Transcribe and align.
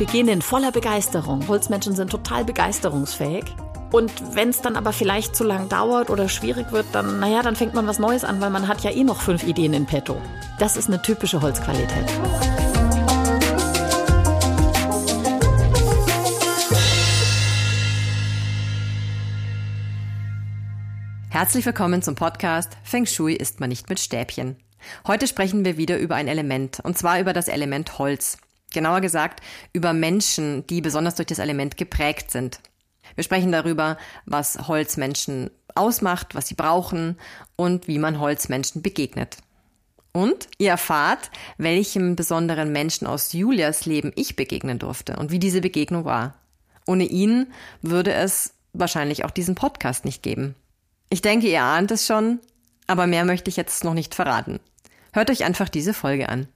Beginnen 0.00 0.40
voller 0.40 0.72
Begeisterung. 0.72 1.46
Holzmenschen 1.46 1.94
sind 1.94 2.10
total 2.10 2.42
begeisterungsfähig. 2.46 3.44
Und 3.92 4.10
wenn 4.34 4.48
es 4.48 4.62
dann 4.62 4.76
aber 4.76 4.94
vielleicht 4.94 5.36
zu 5.36 5.44
lang 5.44 5.68
dauert 5.68 6.08
oder 6.08 6.30
schwierig 6.30 6.72
wird, 6.72 6.86
dann, 6.92 7.20
naja, 7.20 7.42
dann 7.42 7.54
fängt 7.54 7.74
man 7.74 7.86
was 7.86 7.98
Neues 7.98 8.24
an, 8.24 8.40
weil 8.40 8.48
man 8.48 8.66
hat 8.66 8.82
ja 8.82 8.90
eh 8.92 9.04
noch 9.04 9.20
fünf 9.20 9.42
Ideen 9.42 9.74
in 9.74 9.84
petto. 9.84 10.16
Das 10.58 10.78
ist 10.78 10.88
eine 10.88 11.02
typische 11.02 11.42
Holzqualität. 11.42 12.10
Herzlich 21.28 21.66
willkommen 21.66 22.00
zum 22.00 22.14
Podcast 22.14 22.78
Feng 22.84 23.04
Shui 23.04 23.34
ist 23.34 23.60
man 23.60 23.68
nicht 23.68 23.90
mit 23.90 24.00
Stäbchen. 24.00 24.56
Heute 25.06 25.26
sprechen 25.26 25.62
wir 25.66 25.76
wieder 25.76 25.98
über 25.98 26.14
ein 26.14 26.26
Element, 26.26 26.80
und 26.82 26.96
zwar 26.96 27.20
über 27.20 27.34
das 27.34 27.48
Element 27.48 27.98
Holz. 27.98 28.38
Genauer 28.70 29.00
gesagt, 29.00 29.40
über 29.72 29.92
Menschen, 29.92 30.66
die 30.66 30.80
besonders 30.80 31.16
durch 31.16 31.26
das 31.26 31.38
Element 31.38 31.76
geprägt 31.76 32.30
sind. 32.30 32.60
Wir 33.14 33.24
sprechen 33.24 33.52
darüber, 33.52 33.98
was 34.26 34.68
Holzmenschen 34.68 35.50
ausmacht, 35.74 36.34
was 36.34 36.48
sie 36.48 36.54
brauchen 36.54 37.16
und 37.56 37.88
wie 37.88 37.98
man 37.98 38.20
Holzmenschen 38.20 38.82
begegnet. 38.82 39.38
Und 40.12 40.48
ihr 40.58 40.70
erfahrt, 40.70 41.30
welchem 41.56 42.16
besonderen 42.16 42.72
Menschen 42.72 43.06
aus 43.06 43.32
Julias 43.32 43.86
Leben 43.86 44.12
ich 44.16 44.36
begegnen 44.36 44.78
durfte 44.78 45.16
und 45.16 45.30
wie 45.30 45.38
diese 45.38 45.60
Begegnung 45.60 46.04
war. 46.04 46.34
Ohne 46.86 47.04
ihn 47.04 47.52
würde 47.82 48.12
es 48.12 48.54
wahrscheinlich 48.72 49.24
auch 49.24 49.30
diesen 49.30 49.54
Podcast 49.54 50.04
nicht 50.04 50.22
geben. 50.22 50.56
Ich 51.10 51.22
denke, 51.22 51.48
ihr 51.48 51.62
ahnt 51.62 51.90
es 51.90 52.06
schon, 52.06 52.40
aber 52.86 53.06
mehr 53.06 53.24
möchte 53.24 53.50
ich 53.50 53.56
jetzt 53.56 53.84
noch 53.84 53.94
nicht 53.94 54.14
verraten. 54.14 54.58
Hört 55.12 55.30
euch 55.30 55.44
einfach 55.44 55.68
diese 55.68 55.94
Folge 55.94 56.28
an. 56.28 56.48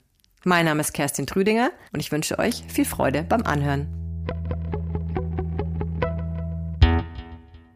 Mein 0.46 0.66
Name 0.66 0.82
ist 0.82 0.92
Kerstin 0.92 1.26
Trüdinger 1.26 1.70
und 1.94 2.00
ich 2.00 2.12
wünsche 2.12 2.38
euch 2.38 2.64
viel 2.68 2.84
Freude 2.84 3.22
beim 3.22 3.44
Anhören. 3.44 3.88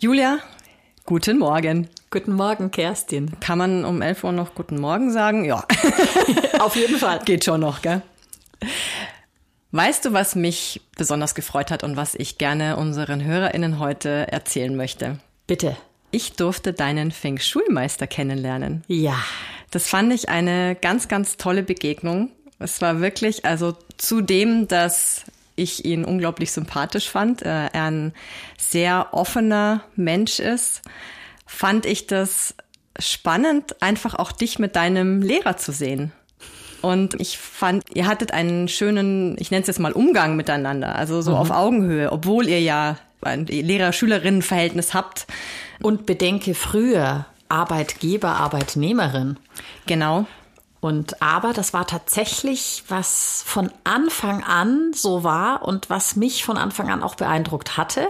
Julia, 0.00 0.41
guten 1.06 1.38
Morgen. 1.38 1.88
Guten 2.10 2.34
Morgen, 2.34 2.70
Kerstin. 2.70 3.41
Kann 3.41 3.56
man 3.56 3.86
um 3.86 4.02
11 4.02 4.22
Uhr 4.22 4.33
noch 4.33 4.55
guten 4.55 4.78
Morgen 4.78 5.10
sagen? 5.10 5.47
Ja. 5.47 5.64
Auf 6.58 6.77
jeden 6.77 6.98
Fall. 6.98 7.20
Geht 7.25 7.47
schon 7.47 7.60
noch, 7.62 7.80
gell? 7.80 8.02
Weißt 9.72 10.05
du, 10.05 10.12
was 10.12 10.34
mich 10.34 10.82
besonders 10.94 11.34
gefreut 11.34 11.70
hat 11.70 11.84
und 11.84 11.97
was 11.97 12.14
ich 12.14 12.36
gerne 12.36 12.77
unseren 12.77 13.25
HörerInnen 13.25 13.78
heute 13.78 14.30
erzählen 14.30 14.77
möchte? 14.77 15.19
Bitte. 15.47 15.75
Ich 16.10 16.34
durfte 16.34 16.75
deinen 16.75 17.12
Feng 17.12 17.38
Shui-Meister 17.38 18.06
kennenlernen. 18.06 18.84
Ja. 18.88 19.16
Das 19.70 19.86
fand 19.86 20.12
ich 20.12 20.28
eine 20.28 20.75
ganz, 20.75 21.08
ganz 21.08 21.36
tolle 21.36 21.62
Begegnung. 21.62 22.30
Es 22.59 22.81
war 22.81 23.01
wirklich, 23.01 23.45
also 23.45 23.77
zudem, 23.97 24.69
dass 24.69 25.25
ich 25.56 25.84
ihn 25.84 26.05
unglaublich 26.05 26.53
sympathisch 26.53 27.09
fand, 27.09 27.42
äh, 27.42 27.67
er 27.67 27.84
ein 27.84 28.12
sehr 28.56 29.09
offener 29.12 29.83
Mensch 29.97 30.39
ist, 30.39 30.83
fand 31.47 31.87
ich 31.87 32.06
das 32.06 32.55
spannend, 32.98 33.83
einfach 33.83 34.15
auch 34.15 34.33
dich 34.33 34.59
mit 34.59 34.77
deinem 34.77 35.23
Lehrer 35.23 35.56
zu 35.56 35.73
sehen. 35.73 36.12
Und 36.81 37.20
ich 37.20 37.39
fand, 37.39 37.84
ihr 37.95 38.06
hattet 38.06 38.33
einen 38.33 38.69
schönen, 38.69 39.37
ich 39.39 39.50
nenne 39.50 39.62
es 39.62 39.67
jetzt 39.67 39.81
mal 39.81 39.93
Umgang 39.93 40.37
miteinander, 40.37 40.95
also 40.95 41.22
so 41.22 41.33
mhm. 41.33 41.37
auf 41.37 41.50
Augenhöhe, 41.50 42.12
obwohl 42.12 42.48
ihr 42.48 42.61
ja 42.61 42.98
ein 43.20 43.47
Lehrer-Schülerinnen-Verhältnis 43.47 44.95
habt. 44.95 45.27
Und 45.81 46.06
bedenke 46.06 46.55
früher 46.55 47.27
Arbeitgeber, 47.48 48.31
Arbeitnehmerin. 48.31 49.38
Genau. 49.87 50.27
Und 50.81 51.21
aber 51.22 51.53
das 51.53 51.72
war 51.72 51.87
tatsächlich, 51.87 52.84
was 52.89 53.43
von 53.44 53.71
Anfang 53.83 54.44
an 54.44 54.93
so 54.94 55.25
war 55.25 55.62
und 55.66 55.91
was 55.91 56.15
mich 56.15 56.44
von 56.44 56.56
Anfang 56.56 56.89
an 56.89 57.03
auch 57.03 57.16
beeindruckt 57.16 57.77
hatte, 57.77 58.06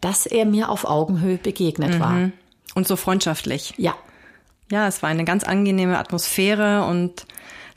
dass 0.00 0.26
er 0.26 0.44
mir 0.44 0.68
auf 0.68 0.84
Augenhöhe 0.84 1.38
begegnet 1.38 1.94
mhm. 1.94 2.00
war. 2.00 2.30
Und 2.74 2.86
so 2.86 2.96
freundschaftlich. 2.96 3.74
Ja. 3.76 3.94
Ja, 4.70 4.86
es 4.86 5.02
war 5.02 5.08
eine 5.08 5.24
ganz 5.24 5.44
angenehme 5.44 5.98
Atmosphäre 5.98 6.84
und 6.84 7.26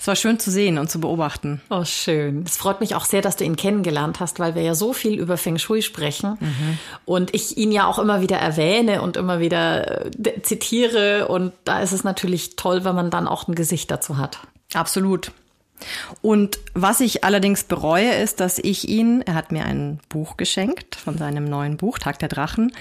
es 0.01 0.07
war 0.07 0.15
schön 0.15 0.39
zu 0.39 0.49
sehen 0.49 0.79
und 0.79 0.89
zu 0.89 0.99
beobachten. 0.99 1.61
Oh, 1.69 1.85
schön. 1.85 2.43
Es 2.43 2.57
freut 2.57 2.81
mich 2.81 2.95
auch 2.95 3.05
sehr, 3.05 3.21
dass 3.21 3.35
du 3.35 3.43
ihn 3.43 3.55
kennengelernt 3.55 4.19
hast, 4.19 4.39
weil 4.39 4.55
wir 4.55 4.63
ja 4.63 4.73
so 4.73 4.93
viel 4.93 5.19
über 5.19 5.37
Feng 5.37 5.59
Shui 5.59 5.83
sprechen 5.83 6.39
mhm. 6.39 6.79
und 7.05 7.35
ich 7.35 7.55
ihn 7.55 7.71
ja 7.71 7.85
auch 7.85 7.99
immer 7.99 8.19
wieder 8.19 8.37
erwähne 8.37 9.03
und 9.03 9.15
immer 9.15 9.39
wieder 9.39 10.07
äh, 10.07 10.41
zitiere. 10.41 11.27
Und 11.27 11.53
da 11.65 11.81
ist 11.81 11.91
es 11.91 12.03
natürlich 12.03 12.55
toll, 12.55 12.83
wenn 12.83 12.95
man 12.95 13.11
dann 13.11 13.27
auch 13.27 13.47
ein 13.47 13.53
Gesicht 13.53 13.91
dazu 13.91 14.17
hat. 14.17 14.39
Absolut. 14.73 15.33
Und 16.23 16.57
was 16.73 16.99
ich 16.99 17.23
allerdings 17.23 17.63
bereue, 17.63 18.11
ist, 18.15 18.39
dass 18.39 18.57
ich 18.57 18.89
ihn, 18.89 19.21
er 19.21 19.35
hat 19.35 19.51
mir 19.51 19.65
ein 19.65 19.99
Buch 20.09 20.35
geschenkt 20.35 20.95
von 20.95 21.19
seinem 21.19 21.45
neuen 21.45 21.77
Buch, 21.77 21.99
Tag 21.99 22.17
der 22.17 22.29
Drachen 22.29 22.71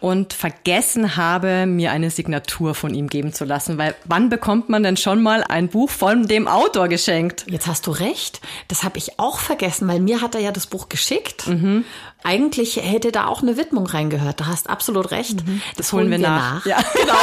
und 0.00 0.32
vergessen 0.32 1.16
habe, 1.16 1.66
mir 1.66 1.90
eine 1.90 2.10
Signatur 2.10 2.74
von 2.74 2.94
ihm 2.94 3.08
geben 3.08 3.32
zu 3.32 3.44
lassen. 3.44 3.78
Weil 3.78 3.94
wann 4.04 4.28
bekommt 4.28 4.68
man 4.68 4.82
denn 4.82 4.96
schon 4.96 5.22
mal 5.22 5.42
ein 5.42 5.68
Buch 5.68 5.90
von 5.90 6.26
dem 6.26 6.48
Autor 6.48 6.88
geschenkt? 6.88 7.46
Jetzt 7.48 7.66
hast 7.66 7.86
du 7.86 7.90
recht. 7.92 8.40
Das 8.68 8.82
habe 8.82 8.98
ich 8.98 9.18
auch 9.18 9.38
vergessen, 9.38 9.88
weil 9.88 10.00
mir 10.00 10.20
hat 10.20 10.34
er 10.34 10.40
ja 10.40 10.52
das 10.52 10.66
Buch 10.66 10.88
geschickt. 10.88 11.46
Mhm. 11.46 11.84
Eigentlich 12.22 12.76
hätte 12.76 13.12
da 13.12 13.26
auch 13.26 13.42
eine 13.42 13.56
Widmung 13.56 13.86
reingehört. 13.86 14.40
Du 14.40 14.46
hast 14.46 14.68
absolut 14.68 15.10
recht. 15.10 15.46
Mhm. 15.46 15.62
Das, 15.68 15.86
das, 15.88 15.92
holen 15.92 16.10
wir, 16.10 16.18
wir 16.18 16.28
nach. 16.28 16.64
nach. 16.64 16.66
Ja, 16.66 16.78
genau. 16.92 17.14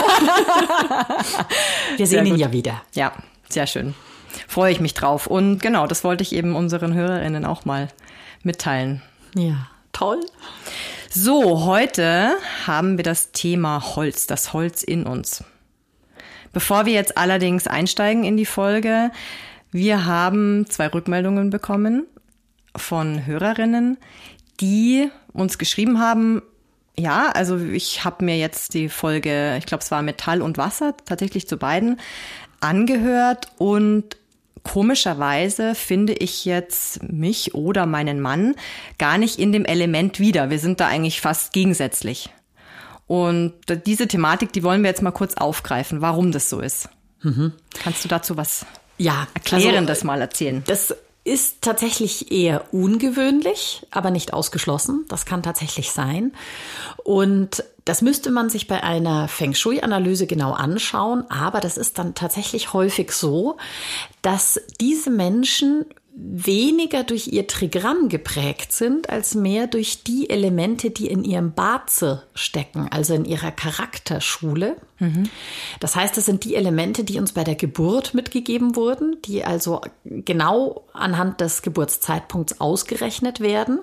wir 1.98 2.08
sehen 2.08 2.26
ihn 2.26 2.38
ja 2.38 2.52
wieder. 2.52 2.82
Ja, 2.94 3.14
sehr 3.50 3.68
schön. 3.68 3.94
Freue 4.48 4.72
ich 4.72 4.80
mich 4.80 4.94
drauf. 4.94 5.28
Und 5.28 5.62
genau, 5.62 5.86
das 5.88 6.04
wollte 6.04 6.24
ich 6.24 6.34
eben 6.34 6.56
unseren 6.56 6.94
Hörerinnen 6.94 7.46
auch 7.46 7.66
mal 7.66 7.90
mitteilen. 8.44 9.02
Ja, 9.36 9.68
toll. 9.92 10.20
So, 11.16 11.66
heute 11.66 12.38
haben 12.66 12.98
wir 12.98 13.04
das 13.04 13.32
Thema 13.32 13.96
Holz, 13.96 14.26
das 14.26 14.52
Holz 14.52 14.82
in 14.82 15.06
uns. 15.06 15.44
Bevor 16.54 16.88
wir 16.88 16.94
jetzt 16.94 17.20
allerdings 17.20 17.68
einsteigen 17.68 18.24
in 18.24 18.36
die 18.36 18.48
Folge, 18.48 19.12
wir 19.70 20.08
haben 20.08 20.66
zwei 20.68 20.88
Rückmeldungen 20.88 21.52
bekommen 21.52 22.08
von 22.76 23.28
Hörerinnen, 23.28 24.00
die 24.60 25.12
uns 25.34 25.60
geschrieben 25.60 26.00
haben, 26.00 26.42
ja, 26.98 27.30
also 27.30 27.60
ich 27.60 28.04
habe 28.04 28.26
mir 28.26 28.40
jetzt 28.40 28.74
die 28.74 28.90
Folge, 28.90 29.56
ich 29.60 29.68
glaube 29.68 29.84
es 29.84 29.92
war 29.92 30.02
Metall 30.02 30.42
und 30.42 30.58
Wasser, 30.58 30.96
tatsächlich 31.06 31.48
zu 31.48 31.58
beiden, 31.58 32.00
angehört 32.60 33.52
und 33.60 34.18
komischerweise 34.64 35.76
finde 35.76 36.14
ich 36.14 36.46
jetzt 36.46 37.04
mich 37.04 37.54
oder 37.54 37.86
meinen 37.86 38.20
Mann 38.20 38.56
gar 38.98 39.18
nicht 39.18 39.40
in 39.40 39.52
dem 39.52 39.66
Element 39.66 40.20
wieder. 40.20 40.50
Wir 40.50 40.60
sind 40.60 40.80
da 40.80 40.88
eigentlich 40.88 41.22
fast 41.22 41.54
gegensätzlich. 41.54 42.30
Und 43.08 43.54
diese 43.86 44.08
Thematik, 44.08 44.54
die 44.54 44.64
wollen 44.64 44.82
wir 44.82 44.90
jetzt 44.90 45.02
mal 45.02 45.12
kurz 45.12 45.36
aufgreifen, 45.36 46.02
warum 46.02 46.32
das 46.32 46.50
so 46.50 46.62
ist. 46.62 46.90
Mhm. 47.22 47.54
Kannst 47.82 48.04
du 48.04 48.08
dazu 48.08 48.38
was 48.38 48.66
ja, 48.98 49.28
erklären, 49.34 49.88
also, 49.88 50.08
mal 50.08 50.22
erzählen? 50.22 50.64
Das 50.66 50.96
ist 51.26 51.62
tatsächlich 51.62 52.32
eher 52.32 52.74
ungewöhnlich, 52.74 53.86
aber 53.92 54.12
nicht 54.12 54.34
ausgeschlossen. 54.34 55.06
Das 55.08 55.26
kann 55.26 55.42
tatsächlich 55.42 55.92
sein. 55.92 56.34
Und 57.04 57.64
das 57.86 58.02
müsste 58.02 58.30
man 58.30 58.50
sich 58.50 58.68
bei 58.68 58.84
einer 58.84 59.28
Feng 59.30 59.54
Shui-Analyse 59.54 60.28
genau 60.28 60.52
anschauen. 60.52 61.30
Aber 61.30 61.62
das 61.62 61.78
ist 61.78 61.98
dann 61.98 62.14
tatsächlich 62.14 62.74
häufig 62.74 63.12
so, 63.12 63.58
dass 64.22 64.60
diese 64.82 65.10
Menschen 65.10 65.86
weniger 66.16 67.04
durch 67.04 67.28
ihr 67.30 67.48
Trigramm 67.48 68.08
geprägt 68.08 68.72
sind, 68.72 69.10
als 69.10 69.34
mehr 69.34 69.66
durch 69.66 70.04
die 70.04 70.30
Elemente, 70.30 70.92
die 70.92 71.08
in 71.08 71.24
ihrem 71.24 71.54
Baze 71.54 72.24
stecken, 72.36 72.88
also 72.92 73.16
in 73.16 73.26
ihrer 73.26 73.52
Charakterschule. 73.52 74.78
Mhm. 75.00 75.30
Das 75.80 75.96
heißt, 75.96 76.16
das 76.16 76.26
sind 76.26 76.44
die 76.44 76.56
Elemente, 76.56 77.04
die 77.04 77.20
uns 77.20 77.32
bei 77.32 77.44
der 77.44 77.56
Geburt 77.56 78.14
mitgegeben 78.14 78.76
wurden, 78.76 79.18
die 79.26 79.44
also 79.44 79.82
genau 80.04 80.86
anhand 80.94 81.42
des 81.42 81.64
Geburtszeitpunkts 81.64 82.62
ausgerechnet 82.62 83.40
werden. 83.40 83.80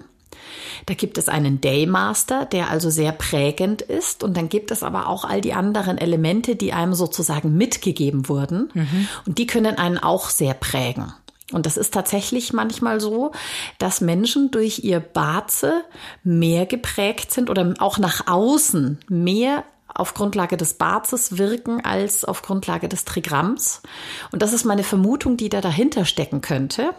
Da 0.86 0.94
gibt 0.94 1.18
es 1.18 1.28
einen 1.28 1.60
Daymaster, 1.60 2.44
der 2.44 2.70
also 2.70 2.90
sehr 2.90 3.12
prägend 3.12 3.82
ist. 3.82 4.22
Und 4.22 4.36
dann 4.36 4.48
gibt 4.48 4.70
es 4.70 4.82
aber 4.82 5.08
auch 5.08 5.24
all 5.24 5.40
die 5.40 5.52
anderen 5.52 5.98
Elemente, 5.98 6.56
die 6.56 6.72
einem 6.72 6.94
sozusagen 6.94 7.56
mitgegeben 7.56 8.28
wurden. 8.28 8.70
Mhm. 8.72 9.08
Und 9.26 9.38
die 9.38 9.46
können 9.46 9.76
einen 9.76 9.98
auch 9.98 10.30
sehr 10.30 10.54
prägen. 10.54 11.12
Und 11.52 11.66
das 11.66 11.76
ist 11.76 11.94
tatsächlich 11.94 12.52
manchmal 12.52 13.00
so, 13.00 13.32
dass 13.78 14.00
Menschen 14.00 14.50
durch 14.50 14.84
ihr 14.84 15.00
Baze 15.00 15.84
mehr 16.22 16.66
geprägt 16.66 17.32
sind 17.32 17.50
oder 17.50 17.74
auch 17.78 17.98
nach 17.98 18.26
außen 18.26 19.00
mehr 19.08 19.64
auf 19.92 20.14
Grundlage 20.14 20.56
des 20.56 20.74
Bazes 20.74 21.36
wirken 21.38 21.84
als 21.84 22.24
auf 22.24 22.42
Grundlage 22.42 22.88
des 22.88 23.04
Trigramms. 23.04 23.82
Und 24.30 24.42
das 24.42 24.52
ist 24.52 24.64
meine 24.64 24.84
Vermutung, 24.84 25.36
die 25.36 25.48
da 25.48 25.60
dahinter 25.60 26.04
stecken 26.04 26.40
könnte. 26.40 26.94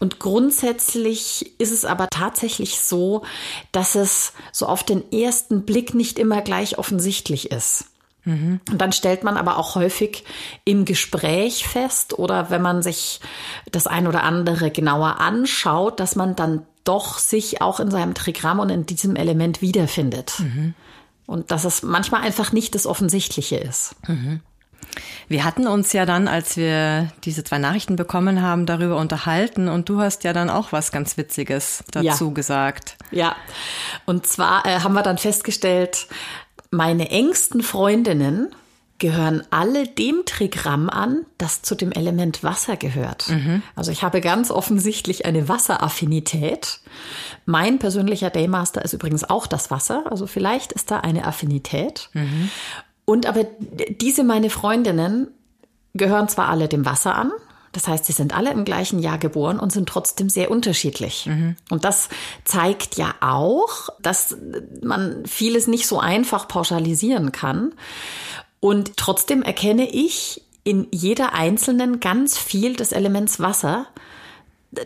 Und 0.00 0.18
grundsätzlich 0.18 1.58
ist 1.58 1.72
es 1.72 1.84
aber 1.84 2.08
tatsächlich 2.08 2.80
so, 2.80 3.22
dass 3.72 3.94
es 3.94 4.32
so 4.52 4.66
auf 4.66 4.82
den 4.82 5.12
ersten 5.12 5.64
Blick 5.64 5.94
nicht 5.94 6.18
immer 6.18 6.42
gleich 6.42 6.78
offensichtlich 6.78 7.50
ist. 7.50 7.86
Mhm. 8.26 8.60
Und 8.70 8.78
dann 8.80 8.92
stellt 8.92 9.24
man 9.24 9.36
aber 9.36 9.56
auch 9.56 9.76
häufig 9.76 10.24
im 10.64 10.84
Gespräch 10.84 11.66
fest 11.66 12.18
oder 12.18 12.50
wenn 12.50 12.60
man 12.60 12.82
sich 12.82 13.20
das 13.70 13.86
ein 13.86 14.06
oder 14.06 14.24
andere 14.24 14.70
genauer 14.70 15.20
anschaut, 15.20 16.00
dass 16.00 16.16
man 16.16 16.36
dann 16.36 16.66
doch 16.84 17.18
sich 17.18 17.62
auch 17.62 17.80
in 17.80 17.90
seinem 17.90 18.14
Trigramm 18.14 18.58
und 18.58 18.68
in 18.68 18.84
diesem 18.84 19.16
Element 19.16 19.62
wiederfindet. 19.62 20.40
Mhm. 20.40 20.74
Und 21.26 21.50
dass 21.50 21.64
es 21.64 21.82
manchmal 21.82 22.22
einfach 22.22 22.52
nicht 22.52 22.74
das 22.74 22.86
Offensichtliche 22.86 23.56
ist. 23.56 23.96
Mhm. 24.06 24.40
Wir 25.28 25.44
hatten 25.44 25.66
uns 25.66 25.92
ja 25.92 26.06
dann, 26.06 26.28
als 26.28 26.56
wir 26.56 27.10
diese 27.24 27.44
zwei 27.44 27.58
Nachrichten 27.58 27.96
bekommen 27.96 28.42
haben, 28.42 28.66
darüber 28.66 28.96
unterhalten 28.96 29.68
und 29.68 29.88
du 29.88 30.00
hast 30.00 30.24
ja 30.24 30.32
dann 30.32 30.48
auch 30.48 30.72
was 30.72 30.92
ganz 30.92 31.16
Witziges 31.16 31.84
dazu 31.90 32.28
ja. 32.28 32.32
gesagt. 32.32 32.96
Ja, 33.10 33.36
und 34.04 34.26
zwar 34.26 34.64
äh, 34.64 34.80
haben 34.80 34.94
wir 34.94 35.02
dann 35.02 35.18
festgestellt, 35.18 36.06
meine 36.70 37.10
engsten 37.10 37.62
Freundinnen 37.62 38.48
gehören 38.98 39.42
alle 39.50 39.86
dem 39.86 40.22
Trigramm 40.24 40.88
an, 40.88 41.26
das 41.36 41.62
zu 41.62 41.74
dem 41.74 41.92
Element 41.92 42.42
Wasser 42.42 42.76
gehört. 42.76 43.28
Mhm. 43.28 43.62
Also 43.74 43.90
ich 43.90 44.02
habe 44.02 44.20
ganz 44.20 44.50
offensichtlich 44.50 45.26
eine 45.26 45.48
Wasseraffinität. 45.48 46.80
Mein 47.44 47.78
persönlicher 47.78 48.30
Daymaster 48.30 48.82
ist 48.84 48.94
übrigens 48.94 49.24
auch 49.24 49.46
das 49.46 49.70
Wasser. 49.70 50.04
Also 50.10 50.26
vielleicht 50.26 50.72
ist 50.72 50.90
da 50.90 51.00
eine 51.00 51.26
Affinität. 51.26 52.08
Mhm. 52.14 52.50
Und 53.04 53.26
aber 53.26 53.44
diese 54.00 54.24
meine 54.24 54.50
Freundinnen 54.50 55.28
gehören 55.94 56.28
zwar 56.28 56.48
alle 56.48 56.68
dem 56.68 56.86
Wasser 56.86 57.14
an, 57.14 57.32
das 57.76 57.88
heißt, 57.88 58.06
sie 58.06 58.12
sind 58.12 58.34
alle 58.34 58.52
im 58.52 58.64
gleichen 58.64 59.00
Jahr 59.00 59.18
geboren 59.18 59.58
und 59.58 59.70
sind 59.70 59.86
trotzdem 59.86 60.30
sehr 60.30 60.50
unterschiedlich. 60.50 61.26
Mhm. 61.26 61.56
Und 61.68 61.84
das 61.84 62.08
zeigt 62.44 62.96
ja 62.96 63.14
auch, 63.20 63.90
dass 64.00 64.34
man 64.82 65.26
vieles 65.26 65.66
nicht 65.66 65.86
so 65.86 66.00
einfach 66.00 66.48
pauschalisieren 66.48 67.32
kann. 67.32 67.74
Und 68.60 68.96
trotzdem 68.96 69.42
erkenne 69.42 69.90
ich 69.90 70.42
in 70.64 70.88
jeder 70.90 71.34
einzelnen 71.34 72.00
ganz 72.00 72.38
viel 72.38 72.76
des 72.76 72.92
Elements 72.92 73.40
Wasser, 73.40 73.86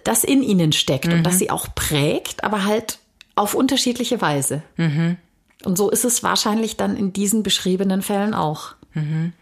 das 0.02 0.24
in 0.24 0.42
ihnen 0.42 0.72
steckt 0.72 1.06
mhm. 1.06 1.12
und 1.12 1.22
das 1.22 1.38
sie 1.38 1.48
auch 1.48 1.68
prägt, 1.76 2.42
aber 2.42 2.64
halt 2.64 2.98
auf 3.36 3.54
unterschiedliche 3.54 4.20
Weise. 4.20 4.64
Mhm. 4.76 5.16
Und 5.64 5.78
so 5.78 5.90
ist 5.90 6.04
es 6.04 6.24
wahrscheinlich 6.24 6.76
dann 6.76 6.96
in 6.96 7.12
diesen 7.12 7.44
beschriebenen 7.44 8.02
Fällen 8.02 8.34
auch. 8.34 8.74
Mhm. 8.94 9.32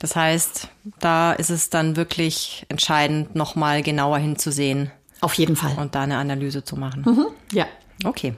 Das 0.00 0.16
heißt, 0.16 0.68
da 0.98 1.32
ist 1.32 1.50
es 1.50 1.70
dann 1.70 1.94
wirklich 1.94 2.64
entscheidend, 2.68 3.34
nochmal 3.34 3.82
genauer 3.82 4.18
hinzusehen. 4.18 4.90
Auf 5.20 5.34
jeden 5.34 5.56
Fall. 5.56 5.76
Und 5.76 5.94
da 5.94 6.02
eine 6.02 6.16
Analyse 6.16 6.64
zu 6.64 6.74
machen. 6.76 7.04
Mhm. 7.06 7.26
Ja. 7.52 7.66
Okay. 8.04 8.34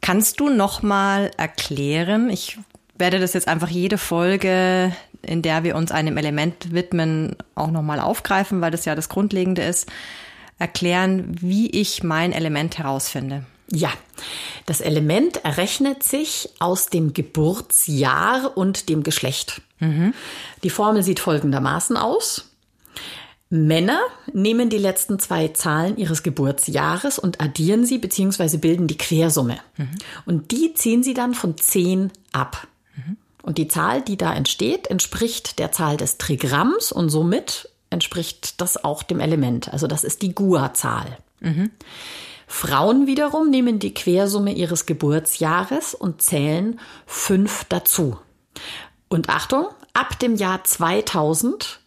Kannst 0.00 0.40
du 0.40 0.48
nochmal 0.48 1.30
erklären, 1.36 2.30
ich 2.30 2.58
werde 2.96 3.20
das 3.20 3.34
jetzt 3.34 3.48
einfach 3.48 3.68
jede 3.68 3.98
Folge, 3.98 4.92
in 5.20 5.42
der 5.42 5.62
wir 5.62 5.76
uns 5.76 5.92
einem 5.92 6.16
Element 6.16 6.72
widmen, 6.72 7.36
auch 7.54 7.70
nochmal 7.70 8.00
aufgreifen, 8.00 8.62
weil 8.62 8.70
das 8.70 8.86
ja 8.86 8.94
das 8.94 9.10
Grundlegende 9.10 9.62
ist, 9.62 9.90
erklären, 10.58 11.36
wie 11.40 11.68
ich 11.68 12.02
mein 12.02 12.32
Element 12.32 12.78
herausfinde. 12.78 13.44
Ja, 13.70 13.92
das 14.66 14.80
Element 14.80 15.44
errechnet 15.44 16.02
sich 16.02 16.50
aus 16.58 16.86
dem 16.86 17.12
Geburtsjahr 17.12 18.56
und 18.56 18.88
dem 18.88 19.02
Geschlecht. 19.02 19.62
Mhm. 19.78 20.14
Die 20.62 20.70
Formel 20.70 21.02
sieht 21.02 21.20
folgendermaßen 21.20 21.96
aus. 21.96 22.46
Männer 23.50 24.00
nehmen 24.32 24.68
die 24.68 24.78
letzten 24.78 25.18
zwei 25.18 25.48
Zahlen 25.48 25.96
ihres 25.96 26.22
Geburtsjahres 26.22 27.18
und 27.18 27.40
addieren 27.40 27.86
sie 27.86 27.98
bzw. 27.98 28.58
bilden 28.58 28.86
die 28.86 28.98
Quersumme. 28.98 29.58
Mhm. 29.76 29.88
Und 30.26 30.50
die 30.50 30.74
ziehen 30.74 31.02
sie 31.02 31.14
dann 31.14 31.34
von 31.34 31.56
10 31.56 32.10
ab. 32.32 32.68
Mhm. 32.94 33.16
Und 33.42 33.56
die 33.56 33.68
Zahl, 33.68 34.02
die 34.02 34.18
da 34.18 34.34
entsteht, 34.34 34.88
entspricht 34.88 35.58
der 35.58 35.72
Zahl 35.72 35.96
des 35.96 36.18
Trigramms 36.18 36.92
und 36.92 37.08
somit 37.08 37.70
entspricht 37.88 38.60
das 38.60 38.84
auch 38.84 39.02
dem 39.02 39.20
Element. 39.20 39.72
Also 39.72 39.86
das 39.86 40.04
ist 40.04 40.20
die 40.20 40.34
Gua-Zahl. 40.34 41.16
Mhm. 41.40 41.70
Frauen 42.48 43.06
wiederum 43.06 43.50
nehmen 43.50 43.78
die 43.78 43.94
Quersumme 43.94 44.52
ihres 44.52 44.86
Geburtsjahres 44.86 45.94
und 45.94 46.22
zählen 46.22 46.80
fünf 47.06 47.64
dazu. 47.68 48.18
Und 49.08 49.28
Achtung, 49.28 49.66
ab 49.92 50.18
dem 50.18 50.34
Jahr 50.34 50.64
2000 50.64 51.80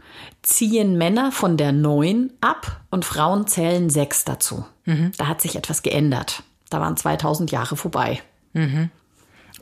ziehen 0.44 0.98
Männer 0.98 1.32
von 1.32 1.58
der 1.58 1.72
9 1.72 2.32
ab 2.42 2.82
und 2.90 3.06
Frauen 3.06 3.48
zählen 3.48 3.90
sechs 3.90 4.24
dazu. 4.24 4.66
Mhm. 4.86 5.12
Da 5.18 5.28
hat 5.28 5.42
sich 5.42 5.56
etwas 5.56 5.82
geändert. 5.82 6.44
Da 6.70 6.80
waren 6.80 6.96
2000 6.96 7.52
Jahre 7.52 7.76
vorbei. 7.76 8.22
Mhm. 8.54 8.90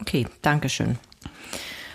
Okay, 0.02 0.28
Dankeschön. 0.42 1.00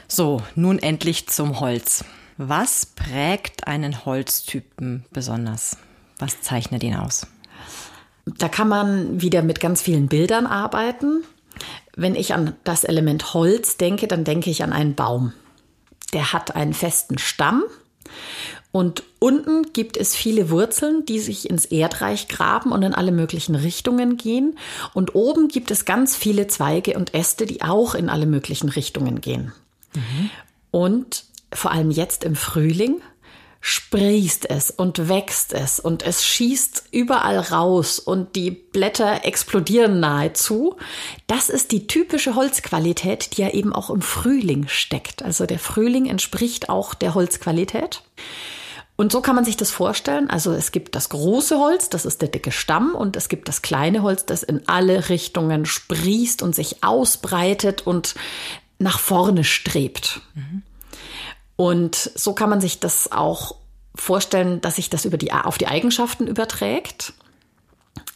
So, 0.08 0.42
nun 0.54 0.78
endlich 0.78 1.28
zum 1.28 1.60
Holz. 1.60 2.04
Was 2.36 2.86
prägt 2.86 3.66
einen 3.66 4.04
Holztypen 4.04 5.04
besonders? 5.12 5.76
Was 6.18 6.40
zeichnet 6.42 6.82
ihn 6.82 6.96
aus? 6.96 7.26
Da 8.26 8.48
kann 8.48 8.68
man 8.68 9.20
wieder 9.20 9.42
mit 9.42 9.60
ganz 9.60 9.82
vielen 9.82 10.08
Bildern 10.08 10.46
arbeiten. 10.46 11.22
Wenn 11.94 12.14
ich 12.14 12.34
an 12.34 12.54
das 12.64 12.84
Element 12.84 13.34
Holz 13.34 13.76
denke, 13.76 14.08
dann 14.08 14.24
denke 14.24 14.50
ich 14.50 14.62
an 14.62 14.72
einen 14.72 14.94
Baum. 14.94 15.32
Der 16.12 16.32
hat 16.32 16.54
einen 16.56 16.74
festen 16.74 17.18
Stamm 17.18 17.64
und 18.74 19.04
unten 19.20 19.72
gibt 19.72 19.96
es 19.96 20.16
viele 20.16 20.50
Wurzeln, 20.50 21.06
die 21.06 21.20
sich 21.20 21.48
ins 21.48 21.64
Erdreich 21.64 22.26
graben 22.26 22.72
und 22.72 22.82
in 22.82 22.92
alle 22.92 23.12
möglichen 23.12 23.54
Richtungen 23.54 24.16
gehen. 24.16 24.58
Und 24.92 25.14
oben 25.14 25.46
gibt 25.46 25.70
es 25.70 25.84
ganz 25.84 26.16
viele 26.16 26.48
Zweige 26.48 26.96
und 26.96 27.14
Äste, 27.14 27.46
die 27.46 27.62
auch 27.62 27.94
in 27.94 28.08
alle 28.08 28.26
möglichen 28.26 28.68
Richtungen 28.68 29.20
gehen. 29.20 29.52
Mhm. 29.94 30.30
Und 30.72 31.24
vor 31.52 31.70
allem 31.70 31.92
jetzt 31.92 32.24
im 32.24 32.34
Frühling 32.34 33.00
sprießt 33.66 34.50
es 34.50 34.70
und 34.70 35.08
wächst 35.08 35.54
es 35.54 35.80
und 35.80 36.02
es 36.02 36.22
schießt 36.22 36.84
überall 36.90 37.38
raus 37.38 37.98
und 37.98 38.36
die 38.36 38.50
Blätter 38.50 39.24
explodieren 39.24 40.00
nahezu. 40.00 40.76
Das 41.28 41.48
ist 41.48 41.72
die 41.72 41.86
typische 41.86 42.34
Holzqualität, 42.34 43.34
die 43.34 43.40
ja 43.40 43.48
eben 43.54 43.72
auch 43.72 43.88
im 43.88 44.02
Frühling 44.02 44.68
steckt. 44.68 45.22
Also 45.22 45.46
der 45.46 45.58
Frühling 45.58 46.04
entspricht 46.04 46.68
auch 46.68 46.92
der 46.92 47.14
Holzqualität. 47.14 48.02
Und 48.96 49.12
so 49.12 49.22
kann 49.22 49.34
man 49.34 49.46
sich 49.46 49.56
das 49.56 49.70
vorstellen. 49.70 50.28
Also 50.28 50.52
es 50.52 50.70
gibt 50.70 50.94
das 50.94 51.08
große 51.08 51.58
Holz, 51.58 51.88
das 51.88 52.04
ist 52.04 52.20
der 52.20 52.28
dicke 52.28 52.52
Stamm, 52.52 52.94
und 52.94 53.16
es 53.16 53.30
gibt 53.30 53.48
das 53.48 53.62
kleine 53.62 54.02
Holz, 54.02 54.26
das 54.26 54.42
in 54.42 54.68
alle 54.68 55.08
Richtungen 55.08 55.64
sprießt 55.64 56.42
und 56.42 56.54
sich 56.54 56.84
ausbreitet 56.84 57.86
und 57.86 58.14
nach 58.78 58.98
vorne 58.98 59.42
strebt. 59.42 60.20
Mhm. 60.34 60.62
Und 61.56 62.10
so 62.14 62.32
kann 62.34 62.50
man 62.50 62.60
sich 62.60 62.80
das 62.80 63.12
auch 63.12 63.56
vorstellen, 63.94 64.60
dass 64.60 64.76
sich 64.76 64.90
das 64.90 65.04
über 65.04 65.16
die, 65.16 65.32
auf 65.32 65.58
die 65.58 65.68
Eigenschaften 65.68 66.26
überträgt. 66.26 67.12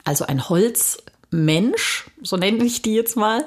Also 0.04 0.26
ein 0.26 0.48
Holzmensch, 0.48 2.10
so 2.22 2.36
nenne 2.36 2.64
ich 2.64 2.82
die 2.82 2.94
jetzt 2.94 3.16
mal, 3.16 3.44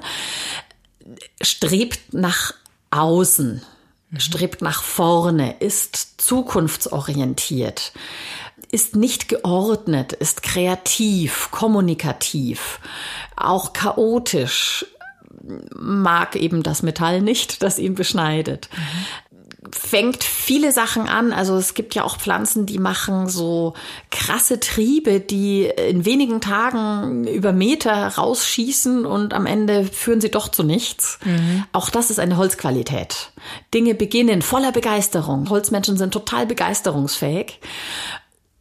strebt 1.40 2.14
nach 2.14 2.54
außen, 2.90 3.62
mhm. 4.10 4.20
strebt 4.20 4.62
nach 4.62 4.82
vorne, 4.82 5.56
ist 5.58 6.20
zukunftsorientiert, 6.20 7.92
ist 8.70 8.96
nicht 8.96 9.28
geordnet, 9.28 10.12
ist 10.12 10.42
kreativ, 10.42 11.50
kommunikativ, 11.50 12.80
auch 13.36 13.72
chaotisch, 13.72 14.86
mag 15.74 16.36
eben 16.36 16.62
das 16.62 16.82
Metall 16.82 17.20
nicht, 17.20 17.62
das 17.62 17.78
ihn 17.78 17.94
beschneidet. 17.94 18.68
Fängt 19.70 20.24
viele 20.24 20.72
Sachen 20.72 21.08
an. 21.08 21.32
Also 21.32 21.56
es 21.56 21.74
gibt 21.74 21.94
ja 21.94 22.02
auch 22.02 22.18
Pflanzen, 22.18 22.66
die 22.66 22.78
machen 22.78 23.28
so 23.28 23.74
krasse 24.10 24.58
Triebe, 24.58 25.20
die 25.20 25.66
in 25.66 26.04
wenigen 26.04 26.40
Tagen 26.40 27.26
über 27.28 27.52
Meter 27.52 28.08
rausschießen 28.08 29.06
und 29.06 29.34
am 29.34 29.46
Ende 29.46 29.84
führen 29.84 30.20
sie 30.20 30.30
doch 30.30 30.48
zu 30.48 30.64
nichts. 30.64 31.20
Mhm. 31.24 31.64
Auch 31.72 31.90
das 31.90 32.10
ist 32.10 32.18
eine 32.18 32.36
Holzqualität. 32.38 33.30
Dinge 33.72 33.94
beginnen 33.94 34.42
voller 34.42 34.72
Begeisterung. 34.72 35.48
Holzmenschen 35.48 35.96
sind 35.96 36.12
total 36.12 36.46
begeisterungsfähig. 36.46 37.60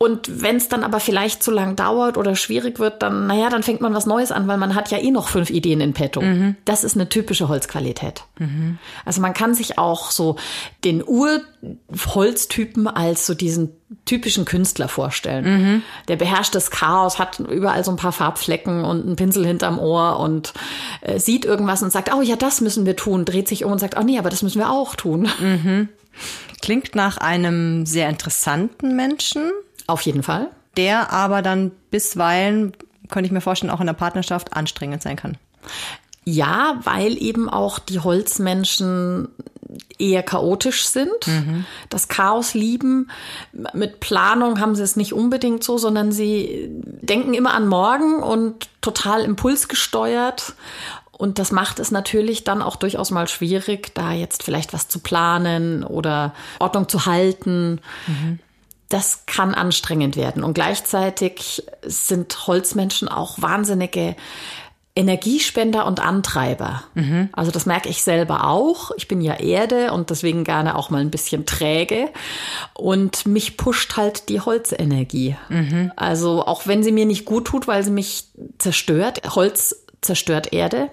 Und 0.01 0.41
wenn 0.41 0.55
es 0.55 0.67
dann 0.67 0.84
aber 0.84 1.00
vielleicht 1.00 1.43
zu 1.43 1.51
lang 1.51 1.75
dauert 1.75 2.17
oder 2.17 2.36
schwierig 2.36 2.79
wird, 2.79 3.03
dann, 3.03 3.27
naja, 3.27 3.51
dann 3.51 3.62
fängt 3.62 3.81
man 3.81 3.93
was 3.93 4.08
Neues 4.08 4.31
an, 4.31 4.48
weil 4.48 4.58
man 4.58 4.74
hat 4.74 4.89
ja 4.89 4.98
eh 4.98 5.12
noch 5.12 5.27
fünf 5.27 5.51
Ideen 5.51 5.79
in 5.79 5.93
petto. 5.93 6.22
Mhm. 6.22 6.55
Das 6.65 6.84
ist 6.84 6.96
eine 6.96 7.08
typische 7.08 7.50
Holzqualität. 7.50 8.24
Mhm. 8.39 8.79
Also 9.05 9.22
man 9.22 9.36
kann 9.36 9.53
sich 9.53 9.77
auch 9.77 10.10
so 10.10 10.38
den 10.84 11.03
Urholztypen 11.05 12.88
als 12.88 13.27
so 13.27 13.36
diesen 13.36 13.74
typischen 14.05 14.46
Künstler 14.46 14.88
vorstellen. 14.88 15.46
Mhm. 15.46 15.84
Der 16.08 16.15
beherrscht 16.15 16.55
das 16.55 16.72
Chaos, 16.72 17.20
hat 17.20 17.38
überall 17.38 17.86
so 17.86 17.91
ein 17.91 17.98
paar 17.98 18.12
Farbflecken 18.12 18.84
und 18.84 19.05
einen 19.05 19.17
Pinsel 19.17 19.46
hinterm 19.46 19.77
Ohr 19.77 20.20
und 20.20 20.53
äh, 21.01 21.20
sieht 21.20 21.46
irgendwas 21.46 21.84
und 21.84 21.91
sagt, 21.91 22.12
oh 22.12 22.24
ja, 22.24 22.38
das 22.38 22.60
müssen 22.60 22.88
wir 22.88 22.96
tun, 22.96 23.24
dreht 23.24 23.48
sich 23.48 23.65
um 23.65 23.72
und 23.72 23.77
sagt, 23.77 23.96
oh 24.00 24.03
nee, 24.03 24.17
aber 24.17 24.31
das 24.31 24.41
müssen 24.41 24.58
wir 24.58 24.72
auch 24.72 24.96
tun. 24.96 25.29
Mhm. 25.39 25.89
Klingt 26.60 26.96
nach 26.96 27.17
einem 27.17 27.86
sehr 27.86 28.10
interessanten 28.10 28.96
Menschen 28.96 29.43
auf 29.91 30.01
jeden 30.01 30.24
Fall. 30.24 30.50
Der 30.77 31.12
aber 31.12 31.41
dann 31.41 31.71
bisweilen, 31.89 32.74
könnte 33.10 33.27
ich 33.27 33.31
mir 33.31 33.41
vorstellen, 33.41 33.71
auch 33.71 33.81
in 33.81 33.88
der 33.88 33.93
Partnerschaft 33.93 34.53
anstrengend 34.53 35.01
sein 35.01 35.17
kann. 35.17 35.38
Ja, 36.24 36.79
weil 36.83 37.21
eben 37.21 37.50
auch 37.50 37.79
die 37.79 38.00
Holzmenschen 38.00 39.29
eher 39.98 40.24
chaotisch 40.24 40.86
sind, 40.86 41.27
mhm. 41.27 41.65
das 41.89 42.07
Chaos 42.07 42.53
lieben. 42.53 43.10
Mit 43.74 44.00
Planung 44.00 44.60
haben 44.60 44.75
sie 44.75 44.83
es 44.83 44.95
nicht 44.95 45.13
unbedingt 45.13 45.63
so, 45.63 45.77
sondern 45.77 46.12
sie 46.12 46.67
denken 46.69 47.33
immer 47.33 47.53
an 47.53 47.67
morgen 47.67 48.21
und 48.21 48.69
total 48.81 49.21
impulsgesteuert. 49.21 50.53
Und 51.12 51.38
das 51.38 51.51
macht 51.51 51.79
es 51.79 51.91
natürlich 51.91 52.43
dann 52.43 52.62
auch 52.62 52.75
durchaus 52.75 53.12
mal 53.12 53.27
schwierig, 53.27 53.93
da 53.93 54.12
jetzt 54.12 54.43
vielleicht 54.43 54.74
was 54.74 54.88
zu 54.88 55.00
planen 55.00 55.83
oder 55.83 56.33
Ordnung 56.60 56.89
zu 56.89 57.05
halten. 57.05 57.79
Mhm. 58.07 58.39
Das 58.91 59.25
kann 59.25 59.53
anstrengend 59.53 60.17
werden. 60.17 60.43
Und 60.43 60.53
gleichzeitig 60.53 61.63
sind 61.81 62.45
Holzmenschen 62.45 63.07
auch 63.07 63.41
wahnsinnige 63.41 64.17
Energiespender 64.93 65.86
und 65.86 66.01
Antreiber. 66.01 66.83
Mhm. 66.95 67.29
Also 67.31 67.51
das 67.51 67.65
merke 67.65 67.88
ich 67.88 68.03
selber 68.03 68.45
auch. 68.45 68.91
Ich 68.98 69.07
bin 69.07 69.21
ja 69.21 69.36
Erde 69.36 69.93
und 69.93 70.10
deswegen 70.10 70.43
gerne 70.43 70.75
auch 70.75 70.89
mal 70.89 71.00
ein 71.00 71.10
bisschen 71.10 71.45
träge. 71.45 72.10
Und 72.74 73.25
mich 73.25 73.55
pusht 73.55 73.95
halt 73.95 74.27
die 74.27 74.41
Holzenergie. 74.41 75.38
Mhm. 75.48 75.93
Also 75.95 76.45
auch 76.45 76.67
wenn 76.67 76.83
sie 76.83 76.91
mir 76.91 77.05
nicht 77.05 77.24
gut 77.24 77.48
tut, 77.48 77.69
weil 77.69 77.83
sie 77.83 77.91
mich 77.91 78.25
zerstört. 78.57 79.21
Holz 79.33 79.86
zerstört 80.01 80.51
Erde. 80.51 80.89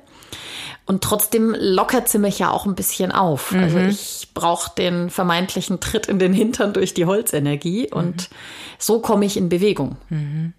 Und 0.88 1.04
trotzdem 1.04 1.54
lockert 1.59 2.09
sie 2.09 2.18
mich 2.18 2.38
ja 2.38 2.50
auch 2.50 2.64
ein 2.64 2.75
bisschen 2.75 3.12
auf. 3.12 3.52
Mhm. 3.52 3.62
Also 3.62 3.78
ich 3.78 4.28
brauche 4.33 4.73
den 4.75 5.11
vermeintlichen 5.11 5.80
Tritt 5.80 6.07
in 6.07 6.18
den 6.18 6.33
Hintern 6.33 6.73
durch 6.73 6.95
die 6.95 7.04
Holzenergie 7.04 7.90
und 7.92 8.30
so 8.78 8.99
komme 9.00 9.26
ich 9.26 9.37
in 9.37 9.50
Bewegung. 9.50 9.99
Mhm. 10.09 10.54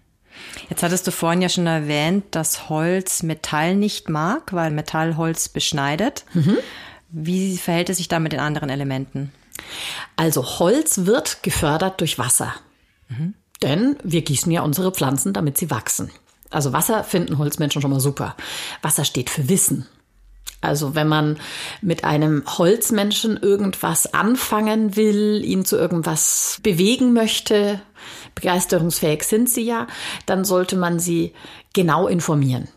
Jetzt 0.68 0.84
hattest 0.84 1.04
du 1.08 1.10
vorhin 1.10 1.42
ja 1.42 1.48
schon 1.48 1.66
erwähnt, 1.66 2.26
dass 2.30 2.68
Holz 2.68 3.24
Metall 3.24 3.74
nicht 3.74 4.08
mag, 4.08 4.52
weil 4.52 4.70
Metall 4.70 5.16
Holz 5.16 5.48
beschneidet. 5.48 6.24
Mhm. 6.32 6.58
Wie 7.08 7.58
verhält 7.58 7.90
es 7.90 7.96
sich 7.96 8.06
da 8.06 8.20
mit 8.20 8.30
den 8.30 8.40
anderen 8.40 8.70
Elementen? 8.70 9.32
Also 10.14 10.60
Holz 10.60 11.06
wird 11.06 11.42
gefördert 11.42 12.00
durch 12.00 12.20
Wasser. 12.20 12.54
Mhm. 13.08 13.34
Denn 13.62 13.96
wir 14.04 14.22
gießen 14.22 14.52
ja 14.52 14.62
unsere 14.62 14.92
Pflanzen, 14.92 15.32
damit 15.32 15.58
sie 15.58 15.70
wachsen. 15.70 16.12
Also 16.50 16.72
Wasser 16.72 17.02
finden 17.02 17.38
Holzmenschen 17.38 17.82
schon 17.82 17.90
mal 17.90 17.98
super. 17.98 18.36
Wasser 18.80 19.04
steht 19.04 19.28
für 19.28 19.48
Wissen. 19.48 19.86
Also 20.60 20.94
wenn 20.94 21.08
man 21.08 21.38
mit 21.80 22.04
einem 22.04 22.44
Holzmenschen 22.46 23.36
irgendwas 23.36 24.12
anfangen 24.12 24.94
will, 24.96 25.42
ihn 25.44 25.64
zu 25.64 25.76
irgendwas 25.76 26.60
bewegen 26.62 27.12
möchte, 27.12 27.80
begeisterungsfähig 28.34 29.22
sind 29.24 29.48
sie 29.48 29.62
ja, 29.62 29.86
dann 30.26 30.44
sollte 30.44 30.76
man 30.76 30.98
sie 30.98 31.32
genau 31.72 32.08
informieren. 32.08 32.68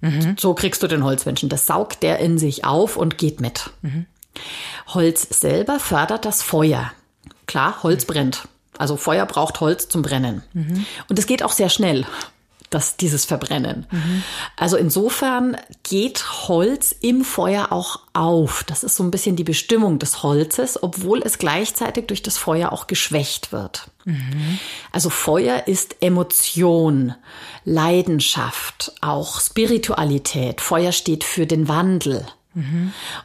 Mhm. 0.00 0.36
So 0.38 0.54
kriegst 0.54 0.82
du 0.82 0.86
den 0.86 1.02
Holzmenschen. 1.02 1.48
Das 1.48 1.66
saugt 1.66 2.02
der 2.02 2.18
in 2.18 2.38
sich 2.38 2.64
auf 2.64 2.96
und 2.96 3.18
geht 3.18 3.40
mit. 3.40 3.70
Mhm. 3.82 4.06
Holz 4.88 5.26
selber 5.30 5.80
fördert 5.80 6.24
das 6.24 6.42
Feuer. 6.42 6.92
Klar, 7.46 7.82
Holz 7.82 8.04
brennt. 8.04 8.48
Also 8.76 8.96
Feuer 8.96 9.26
braucht 9.26 9.60
Holz 9.60 9.88
zum 9.88 10.02
Brennen. 10.02 10.42
Mhm. 10.52 10.84
Und 11.08 11.18
es 11.18 11.26
geht 11.26 11.42
auch 11.42 11.52
sehr 11.52 11.68
schnell 11.68 12.06
das, 12.74 12.96
dieses 12.96 13.24
Verbrennen. 13.24 13.86
Mhm. 13.90 14.22
Also 14.56 14.76
insofern 14.76 15.56
geht 15.82 16.48
Holz 16.48 16.94
im 17.00 17.24
Feuer 17.24 17.68
auch 17.70 18.00
auf. 18.12 18.64
Das 18.64 18.84
ist 18.84 18.96
so 18.96 19.04
ein 19.04 19.10
bisschen 19.10 19.36
die 19.36 19.44
Bestimmung 19.44 19.98
des 19.98 20.22
Holzes, 20.22 20.82
obwohl 20.82 21.22
es 21.22 21.38
gleichzeitig 21.38 22.06
durch 22.06 22.22
das 22.22 22.36
Feuer 22.36 22.72
auch 22.72 22.86
geschwächt 22.86 23.52
wird. 23.52 23.90
Mhm. 24.04 24.58
Also 24.92 25.10
Feuer 25.10 25.66
ist 25.66 25.96
Emotion, 26.00 27.14
Leidenschaft, 27.64 28.92
auch 29.00 29.40
Spiritualität. 29.40 30.60
Feuer 30.60 30.92
steht 30.92 31.24
für 31.24 31.46
den 31.46 31.68
Wandel. 31.68 32.26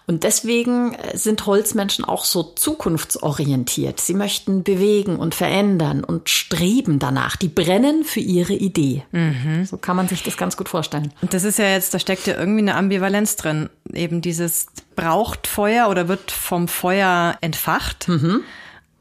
Und 0.07 0.24
deswegen 0.24 0.98
sind 1.13 1.45
Holzmenschen 1.45 2.05
auch 2.05 2.25
so 2.25 2.43
zukunftsorientiert. 2.43 4.00
Sie 4.00 4.13
möchten 4.13 4.63
bewegen 4.63 5.17
und 5.17 5.36
verändern 5.36 6.03
und 6.03 6.29
streben 6.29 7.00
danach. 7.00 7.36
Die 7.36 7.48
brennen 7.48 8.03
für 8.03 8.19
ihre 8.19 8.53
Idee. 8.53 9.03
Mhm. 9.12 9.65
So 9.65 9.77
kann 9.77 9.95
man 9.95 10.07
sich 10.07 10.24
das 10.24 10.38
ganz 10.38 10.57
gut 10.57 10.69
vorstellen. 10.69 11.13
Und 11.21 11.33
das 11.33 11.43
ist 11.43 11.59
ja 11.59 11.69
jetzt, 11.69 11.93
da 11.93 12.00
steckt 12.00 12.27
ja 12.27 12.36
irgendwie 12.36 12.62
eine 12.62 12.75
Ambivalenz 12.75 13.36
drin. 13.36 13.69
Eben 13.93 14.21
dieses 14.21 14.67
braucht 14.95 15.48
Feuer 15.48 15.89
oder 15.89 16.07
wird 16.07 16.31
vom 16.31 16.67
Feuer 16.67 17.38
entfacht. 17.41 18.07
Mhm. 18.07 18.41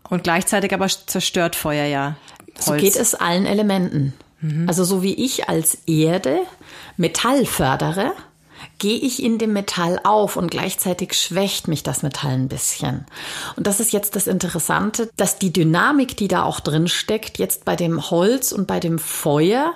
Und 0.09 0.25
gleichzeitig 0.25 0.73
aber 0.73 0.89
zerstört 0.89 1.57
Feuer 1.57 1.87
ja. 1.87 2.17
Holz. 2.55 2.65
So 2.67 2.73
geht 2.75 2.97
es 2.97 3.15
allen 3.15 3.47
Elementen. 3.47 4.15
Mhm. 4.41 4.69
Also 4.69 4.85
so 4.85 5.03
wie 5.03 5.15
ich 5.15 5.49
als 5.49 5.79
Erde 5.87 6.41
Metall 6.97 7.47
fördere, 7.47 8.13
gehe 8.79 8.99
ich 8.99 9.23
in 9.23 9.39
dem 9.39 9.53
Metall 9.53 10.01
auf 10.05 10.37
und 10.37 10.51
gleichzeitig 10.51 11.15
schwächt 11.15 11.69
mich 11.69 11.83
das 11.83 12.03
Metall 12.03 12.33
ein 12.33 12.49
bisschen. 12.49 13.07
Und 13.57 13.67
das 13.67 13.81
ist 13.81 13.93
jetzt 13.93 14.17
das 14.17 14.27
Interessante, 14.27 15.11
dass 15.17 15.39
die 15.39 15.53
Dynamik, 15.53 16.17
die 16.17 16.29
da 16.29 16.43
auch 16.45 16.61
drin 16.61 16.89
steckt, 16.89 17.39
jetzt 17.39 17.65
bei 17.65 17.77
dem 17.77 18.11
Holz 18.11 18.53
und 18.53 18.67
bei 18.67 18.81
dem 18.81 18.99
Feuer 18.99 19.75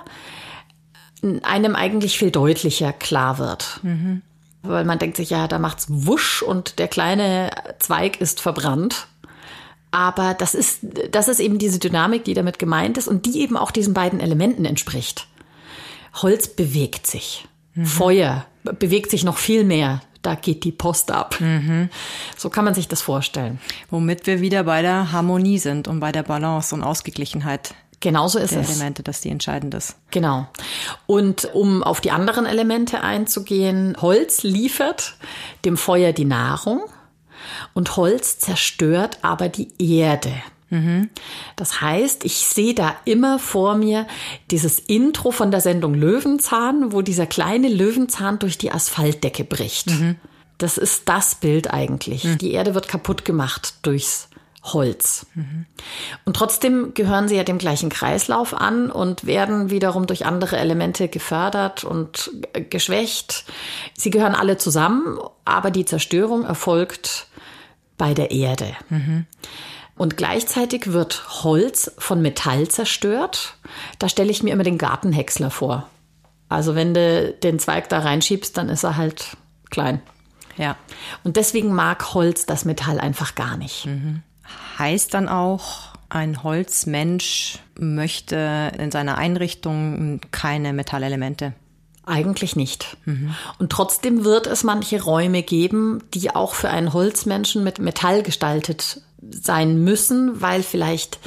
einem 1.43 1.75
eigentlich 1.75 2.17
viel 2.17 2.31
deutlicher 2.31 2.93
klar 2.93 3.37
wird. 3.37 3.79
Mhm. 3.83 4.21
Weil 4.61 4.85
man 4.85 4.99
denkt 4.99 5.17
sich, 5.17 5.29
ja, 5.29 5.47
da 5.47 5.59
macht's 5.59 5.87
wusch 5.89 6.41
und 6.41 6.79
der 6.79 6.87
kleine 6.87 7.51
Zweig 7.79 8.21
ist 8.21 8.41
verbrannt. 8.41 9.07
Aber 9.91 10.33
das 10.33 10.55
ist, 10.55 10.79
das 11.11 11.27
ist 11.27 11.39
eben 11.39 11.59
diese 11.59 11.79
Dynamik, 11.79 12.23
die 12.23 12.33
damit 12.33 12.59
gemeint 12.59 12.97
ist 12.97 13.07
und 13.07 13.25
die 13.25 13.41
eben 13.41 13.57
auch 13.57 13.71
diesen 13.71 13.93
beiden 13.93 14.19
Elementen 14.19 14.65
entspricht. 14.65 15.27
Holz 16.15 16.47
bewegt 16.47 17.07
sich. 17.07 17.47
Mhm. 17.75 17.85
Feuer 17.85 18.45
bewegt 18.63 19.11
sich 19.11 19.23
noch 19.23 19.37
viel 19.37 19.63
mehr. 19.63 20.01
Da 20.21 20.35
geht 20.35 20.63
die 20.63 20.71
Post 20.71 21.11
ab. 21.11 21.35
Mhm. 21.41 21.89
So 22.37 22.49
kann 22.49 22.63
man 22.63 22.73
sich 22.73 22.87
das 22.87 23.01
vorstellen. 23.01 23.59
Womit 23.89 24.25
wir 24.25 24.39
wieder 24.39 24.63
bei 24.63 24.81
der 24.81 25.11
Harmonie 25.11 25.59
sind 25.59 25.87
und 25.87 25.99
bei 25.99 26.13
der 26.13 26.23
Balance 26.23 26.73
und 26.73 26.81
Ausgeglichenheit. 26.81 27.75
Genauso 27.99 28.39
ist 28.39 28.53
der 28.53 28.61
es. 28.61 28.69
Elemente, 28.69 29.03
dass 29.03 29.21
die 29.21 29.29
entscheidend 29.29 29.73
ist. 29.73 29.95
Genau. 30.11 30.47
Und 31.07 31.53
um 31.53 31.83
auf 31.83 32.01
die 32.01 32.11
anderen 32.11 32.45
Elemente 32.45 33.01
einzugehen, 33.01 33.95
Holz 34.01 34.43
liefert 34.43 35.15
dem 35.65 35.77
Feuer 35.77 36.13
die 36.13 36.25
Nahrung 36.25 36.81
und 37.73 37.95
Holz 37.97 38.39
zerstört 38.39 39.19
aber 39.21 39.49
die 39.49 39.69
Erde. 39.79 40.33
Das 41.55 41.81
heißt, 41.81 42.25
ich 42.25 42.37
sehe 42.37 42.73
da 42.73 42.95
immer 43.05 43.39
vor 43.39 43.75
mir 43.75 44.07
dieses 44.51 44.79
Intro 44.79 45.31
von 45.31 45.51
der 45.51 45.61
Sendung 45.61 45.93
Löwenzahn, 45.93 46.91
wo 46.91 47.01
dieser 47.01 47.25
kleine 47.25 47.69
Löwenzahn 47.69 48.39
durch 48.39 48.57
die 48.57 48.71
Asphaltdecke 48.71 49.43
bricht. 49.43 49.91
Mhm. 49.91 50.15
Das 50.57 50.77
ist 50.77 51.09
das 51.09 51.35
Bild 51.35 51.73
eigentlich. 51.73 52.23
Mhm. 52.23 52.37
Die 52.37 52.53
Erde 52.53 52.73
wird 52.75 52.87
kaputt 52.87 53.25
gemacht 53.25 53.75
durchs 53.81 54.29
Holz. 54.63 55.25
Mhm. 55.35 55.65
Und 56.23 56.37
trotzdem 56.37 56.93
gehören 56.93 57.27
sie 57.27 57.35
ja 57.35 57.43
dem 57.43 57.57
gleichen 57.57 57.89
Kreislauf 57.89 58.53
an 58.53 58.89
und 58.89 59.25
werden 59.25 59.69
wiederum 59.69 60.07
durch 60.07 60.25
andere 60.25 60.57
Elemente 60.57 61.09
gefördert 61.09 61.83
und 61.83 62.31
geschwächt. 62.69 63.43
Sie 63.93 64.09
gehören 64.09 64.35
alle 64.35 64.57
zusammen, 64.57 65.19
aber 65.43 65.69
die 65.69 65.83
Zerstörung 65.83 66.45
erfolgt 66.45 67.27
bei 67.97 68.13
der 68.13 68.31
Erde. 68.31 68.73
Und 69.95 70.17
gleichzeitig 70.17 70.91
wird 70.91 71.43
Holz 71.43 71.91
von 71.97 72.21
Metall 72.21 72.67
zerstört. 72.67 73.55
Da 73.99 74.09
stelle 74.09 74.31
ich 74.31 74.41
mir 74.41 74.51
immer 74.51 74.63
den 74.63 74.77
Gartenhäcksler 74.77 75.51
vor. 75.51 75.87
Also 76.49 76.75
wenn 76.75 76.93
du 76.93 77.31
den 77.31 77.59
Zweig 77.59 77.89
da 77.89 77.99
reinschiebst, 77.99 78.57
dann 78.57 78.69
ist 78.69 78.83
er 78.83 78.97
halt 78.97 79.37
klein. 79.69 80.01
Ja. 80.57 80.75
Und 81.23 81.37
deswegen 81.37 81.73
mag 81.73 82.13
Holz 82.13 82.45
das 82.45 82.65
Metall 82.65 82.99
einfach 82.99 83.35
gar 83.35 83.57
nicht. 83.57 83.85
Mhm. 83.85 84.23
Heißt 84.77 85.13
dann 85.13 85.29
auch, 85.29 85.93
ein 86.09 86.43
Holzmensch 86.43 87.59
möchte 87.77 88.71
in 88.77 88.91
seiner 88.91 89.17
Einrichtung 89.17 90.21
keine 90.31 90.73
Metallelemente. 90.73 91.53
Eigentlich 92.05 92.55
nicht. 92.55 92.97
Mhm. 93.05 93.33
Und 93.59 93.71
trotzdem 93.71 94.25
wird 94.25 94.45
es 94.45 94.63
manche 94.63 95.01
Räume 95.01 95.41
geben, 95.41 96.03
die 96.13 96.35
auch 96.35 96.53
für 96.53 96.69
einen 96.69 96.93
Holzmenschen 96.93 97.63
mit 97.63 97.79
Metall 97.79 98.21
gestaltet 98.23 99.01
sein 99.31 99.83
müssen, 99.83 100.41
weil 100.41 100.63
vielleicht 100.63 101.19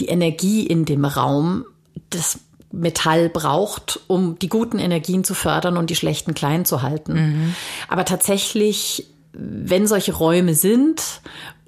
die 0.00 0.06
Energie 0.06 0.66
in 0.66 0.84
dem 0.84 1.04
Raum 1.04 1.64
das 2.10 2.40
Metall 2.70 3.28
braucht, 3.28 4.00
um 4.06 4.38
die 4.38 4.48
guten 4.48 4.78
Energien 4.78 5.24
zu 5.24 5.34
fördern 5.34 5.76
und 5.76 5.90
die 5.90 5.96
schlechten 5.96 6.34
klein 6.34 6.64
zu 6.64 6.82
halten. 6.82 7.14
Mhm. 7.14 7.54
Aber 7.88 8.04
tatsächlich, 8.04 9.06
wenn 9.32 9.86
solche 9.86 10.14
Räume 10.14 10.54
sind 10.54 11.20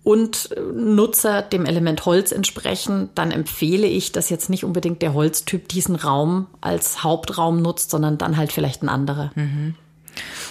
und 0.02 0.50
Nutzer 0.74 1.42
dem 1.42 1.64
Element 1.64 2.04
Holz 2.06 2.32
entsprechen, 2.32 3.08
dann 3.14 3.30
empfehle 3.30 3.86
ich, 3.86 4.12
dass 4.12 4.30
jetzt 4.30 4.50
nicht 4.50 4.64
unbedingt 4.64 5.02
der 5.02 5.14
Holztyp 5.14 5.68
diesen 5.68 5.96
Raum 5.96 6.46
als 6.60 7.02
Hauptraum 7.02 7.62
nutzt, 7.62 7.90
sondern 7.90 8.18
dann 8.18 8.36
halt 8.36 8.52
vielleicht 8.52 8.82
ein 8.82 8.88
anderer. 8.88 9.30
Mhm. 9.34 9.74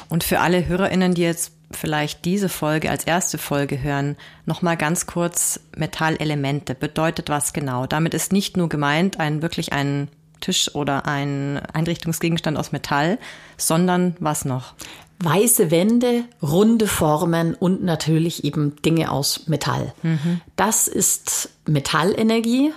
Und 0.07 0.24
für 0.24 0.39
alle 0.39 0.67
HörerInnen, 0.67 1.13
die 1.13 1.21
jetzt 1.21 1.51
vielleicht 1.71 2.25
diese 2.25 2.49
Folge 2.49 2.89
als 2.89 3.03
erste 3.03 3.38
Folge 3.38 3.81
hören, 3.81 4.17
nochmal 4.45 4.77
ganz 4.77 5.05
kurz 5.05 5.59
Metallelemente. 5.75 6.75
Bedeutet 6.75 7.29
was 7.29 7.53
genau? 7.53 7.85
Damit 7.85 8.13
ist 8.13 8.31
nicht 8.31 8.57
nur 8.57 8.69
gemeint 8.69 9.19
ein 9.19 9.41
wirklich 9.41 9.73
ein 9.73 10.09
Tisch 10.41 10.73
oder 10.73 11.05
ein 11.05 11.57
Einrichtungsgegenstand 11.73 12.57
aus 12.57 12.71
Metall, 12.71 13.19
sondern 13.57 14.15
was 14.19 14.45
noch? 14.45 14.73
Weiße 15.21 15.69
Wände, 15.69 16.23
runde 16.41 16.88
Formen 16.88 17.53
und 17.53 17.83
natürlich 17.83 18.45
eben 18.45 18.81
Dinge 18.81 19.11
aus 19.11 19.47
Metall. 19.47 19.93
Mhm. 20.01 20.41
Das 20.55 20.88
ist 20.88 21.49
Metallenergie. 21.65 22.71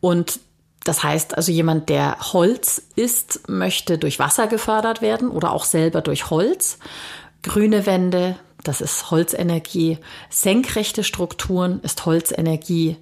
Und 0.00 0.40
das 0.84 1.04
heißt 1.04 1.36
also, 1.36 1.52
jemand, 1.52 1.88
der 1.88 2.16
Holz 2.32 2.82
isst, 2.96 3.48
möchte 3.48 3.98
durch 3.98 4.18
Wasser 4.18 4.46
gefördert 4.46 5.02
werden 5.02 5.30
oder 5.30 5.52
auch 5.52 5.64
selber 5.64 6.00
durch 6.00 6.30
Holz. 6.30 6.78
Grüne 7.42 7.86
Wände, 7.86 8.36
das 8.62 8.80
ist 8.80 9.10
Holzenergie. 9.10 9.98
Senkrechte 10.28 11.04
Strukturen 11.04 11.80
ist 11.82 12.04
Holzenergie. 12.06 12.96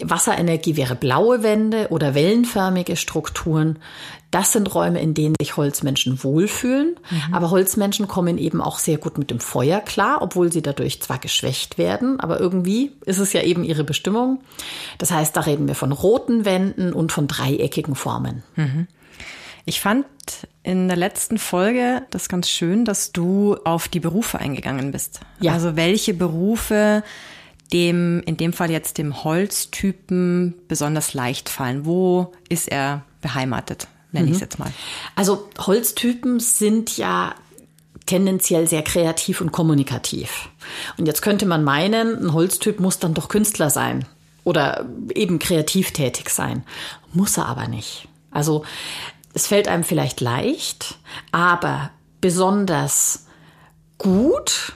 Wasserenergie 0.00 0.76
wäre 0.76 0.94
blaue 0.94 1.42
Wände 1.42 1.88
oder 1.90 2.14
wellenförmige 2.14 2.96
Strukturen. 2.96 3.78
Das 4.30 4.52
sind 4.52 4.72
Räume, 4.74 5.00
in 5.00 5.14
denen 5.14 5.34
sich 5.40 5.56
Holzmenschen 5.56 6.22
wohlfühlen. 6.22 6.96
Mhm. 7.10 7.34
Aber 7.34 7.50
Holzmenschen 7.50 8.06
kommen 8.08 8.38
eben 8.38 8.60
auch 8.60 8.78
sehr 8.78 8.98
gut 8.98 9.18
mit 9.18 9.30
dem 9.30 9.40
Feuer 9.40 9.80
klar, 9.80 10.22
obwohl 10.22 10.52
sie 10.52 10.62
dadurch 10.62 11.02
zwar 11.02 11.18
geschwächt 11.18 11.78
werden, 11.78 12.20
aber 12.20 12.38
irgendwie 12.38 12.92
ist 13.06 13.18
es 13.18 13.32
ja 13.32 13.42
eben 13.42 13.64
ihre 13.64 13.84
Bestimmung. 13.84 14.40
Das 14.98 15.10
heißt, 15.10 15.36
da 15.36 15.40
reden 15.40 15.66
wir 15.66 15.74
von 15.74 15.92
roten 15.92 16.44
Wänden 16.44 16.92
und 16.92 17.10
von 17.10 17.26
dreieckigen 17.26 17.94
Formen. 17.94 18.42
Mhm. 18.56 18.86
Ich 19.64 19.80
fand 19.80 20.06
in 20.68 20.86
der 20.86 20.98
letzten 20.98 21.38
Folge 21.38 22.02
das 22.10 22.28
ganz 22.28 22.48
schön, 22.48 22.84
dass 22.84 23.12
du 23.12 23.56
auf 23.64 23.88
die 23.88 24.00
Berufe 24.00 24.38
eingegangen 24.38 24.92
bist. 24.92 25.20
Ja. 25.40 25.54
Also 25.54 25.76
welche 25.76 26.12
Berufe 26.12 27.02
dem, 27.72 28.22
in 28.26 28.36
dem 28.36 28.52
Fall 28.52 28.70
jetzt 28.70 28.98
dem 28.98 29.24
Holztypen 29.24 30.54
besonders 30.68 31.14
leicht 31.14 31.48
fallen. 31.48 31.86
Wo 31.86 32.32
ist 32.50 32.68
er 32.68 33.02
beheimatet? 33.22 33.88
Nenne 34.12 34.26
mhm. 34.26 34.32
ich 34.32 34.36
es 34.36 34.40
jetzt 34.42 34.58
mal. 34.58 34.70
Also 35.16 35.48
Holztypen 35.58 36.38
sind 36.38 36.98
ja 36.98 37.34
tendenziell 38.04 38.66
sehr 38.66 38.82
kreativ 38.82 39.40
und 39.40 39.52
kommunikativ. 39.52 40.50
Und 40.98 41.06
jetzt 41.06 41.22
könnte 41.22 41.46
man 41.46 41.64
meinen, 41.64 42.26
ein 42.26 42.32
Holztyp 42.34 42.78
muss 42.78 42.98
dann 42.98 43.14
doch 43.14 43.28
Künstler 43.28 43.70
sein 43.70 44.06
oder 44.44 44.86
eben 45.14 45.38
kreativ 45.38 45.92
tätig 45.92 46.28
sein. 46.28 46.62
Muss 47.14 47.38
er 47.38 47.46
aber 47.46 47.68
nicht. 47.68 48.08
Also 48.30 48.64
es 49.38 49.46
fällt 49.46 49.68
einem 49.68 49.84
vielleicht 49.84 50.20
leicht, 50.20 50.98
aber 51.30 51.90
besonders 52.20 53.26
gut 53.96 54.72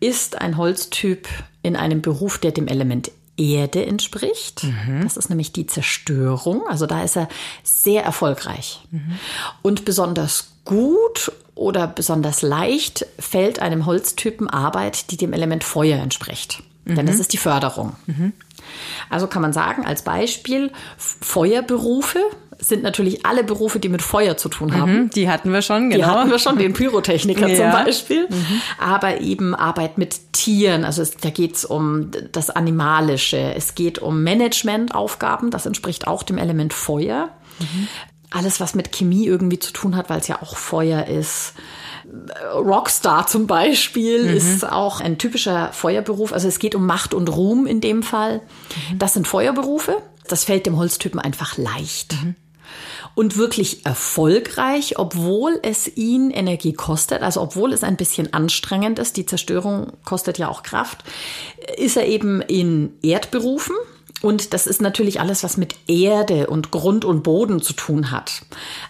ist 0.00 0.40
ein 0.40 0.56
Holztyp 0.56 1.28
in 1.62 1.76
einem 1.76 2.02
Beruf, 2.02 2.38
der 2.38 2.50
dem 2.50 2.66
Element 2.66 3.12
Erde 3.36 3.86
entspricht. 3.86 4.64
Mhm. 4.64 5.04
Das 5.04 5.16
ist 5.16 5.28
nämlich 5.28 5.52
die 5.52 5.68
Zerstörung. 5.68 6.66
Also 6.66 6.86
da 6.86 7.04
ist 7.04 7.16
er 7.16 7.28
sehr 7.62 8.02
erfolgreich. 8.02 8.80
Mhm. 8.90 9.18
Und 9.62 9.84
besonders 9.84 10.54
gut 10.64 11.30
oder 11.54 11.86
besonders 11.86 12.42
leicht 12.42 13.06
fällt 13.20 13.60
einem 13.60 13.86
Holztypen 13.86 14.50
Arbeit, 14.50 15.12
die 15.12 15.18
dem 15.18 15.32
Element 15.32 15.62
Feuer 15.62 16.02
entspricht. 16.02 16.64
Mhm. 16.84 16.96
Denn 16.96 17.06
das 17.06 17.20
ist 17.20 17.32
die 17.32 17.38
Förderung. 17.38 17.94
Mhm. 18.06 18.32
Also 19.08 19.28
kann 19.28 19.42
man 19.42 19.52
sagen, 19.52 19.86
als 19.86 20.02
Beispiel, 20.02 20.72
Feuerberufe 20.98 22.24
sind 22.60 22.82
natürlich 22.82 23.24
alle 23.24 23.42
Berufe, 23.42 23.80
die 23.80 23.88
mit 23.88 24.02
Feuer 24.02 24.36
zu 24.36 24.48
tun 24.48 24.74
haben. 24.74 24.92
Mhm, 24.92 25.10
die 25.10 25.28
hatten 25.30 25.52
wir 25.52 25.62
schon, 25.62 25.90
genau. 25.90 26.04
Die 26.04 26.10
hatten 26.10 26.30
wir 26.30 26.38
schon, 26.38 26.58
den 26.58 26.74
Pyrotechniker 26.74 27.48
ja. 27.48 27.56
zum 27.56 27.84
Beispiel. 27.84 28.26
Mhm. 28.28 28.62
Aber 28.78 29.20
eben 29.20 29.54
Arbeit 29.54 29.98
mit 29.98 30.32
Tieren, 30.32 30.84
also 30.84 31.02
es, 31.02 31.16
da 31.16 31.30
geht 31.30 31.56
es 31.56 31.64
um 31.64 32.10
das 32.32 32.50
Animalische, 32.50 33.54
es 33.54 33.74
geht 33.74 33.98
um 33.98 34.22
Managementaufgaben, 34.22 35.50
das 35.50 35.66
entspricht 35.66 36.06
auch 36.06 36.22
dem 36.22 36.38
Element 36.38 36.72
Feuer. 36.72 37.30
Mhm. 37.58 37.88
Alles, 38.30 38.60
was 38.60 38.74
mit 38.74 38.92
Chemie 38.92 39.26
irgendwie 39.26 39.58
zu 39.58 39.72
tun 39.72 39.96
hat, 39.96 40.08
weil 40.08 40.20
es 40.20 40.28
ja 40.28 40.40
auch 40.40 40.56
Feuer 40.56 41.06
ist. 41.06 41.54
Rockstar 42.54 43.26
zum 43.26 43.46
Beispiel 43.46 44.24
mhm. 44.24 44.36
ist 44.36 44.70
auch 44.70 45.00
ein 45.00 45.18
typischer 45.18 45.72
Feuerberuf. 45.72 46.32
Also 46.32 46.48
es 46.48 46.58
geht 46.58 46.74
um 46.74 46.86
Macht 46.86 47.14
und 47.14 47.28
Ruhm 47.28 47.66
in 47.66 47.80
dem 47.80 48.02
Fall. 48.02 48.40
Mhm. 48.90 48.98
Das 48.98 49.14
sind 49.14 49.26
Feuerberufe. 49.26 49.96
Das 50.28 50.44
fällt 50.44 50.66
dem 50.66 50.76
Holztypen 50.76 51.18
einfach 51.18 51.56
leicht. 51.56 52.12
Mhm 52.22 52.36
und 53.14 53.36
wirklich 53.36 53.84
erfolgreich, 53.84 54.98
obwohl 54.98 55.58
es 55.62 55.96
ihn 55.96 56.30
Energie 56.30 56.72
kostet, 56.72 57.22
also 57.22 57.40
obwohl 57.40 57.72
es 57.72 57.82
ein 57.82 57.96
bisschen 57.96 58.32
anstrengend 58.32 58.98
ist, 58.98 59.16
die 59.16 59.26
Zerstörung 59.26 59.92
kostet 60.04 60.38
ja 60.38 60.48
auch 60.48 60.62
Kraft, 60.62 61.04
ist 61.76 61.96
er 61.96 62.06
eben 62.06 62.40
in 62.42 62.92
Erdberufen. 63.02 63.74
Und 64.22 64.52
das 64.52 64.66
ist 64.66 64.82
natürlich 64.82 65.18
alles, 65.18 65.42
was 65.42 65.56
mit 65.56 65.76
Erde 65.86 66.48
und 66.48 66.70
Grund 66.70 67.06
und 67.06 67.22
Boden 67.22 67.62
zu 67.62 67.72
tun 67.72 68.10
hat. 68.10 68.42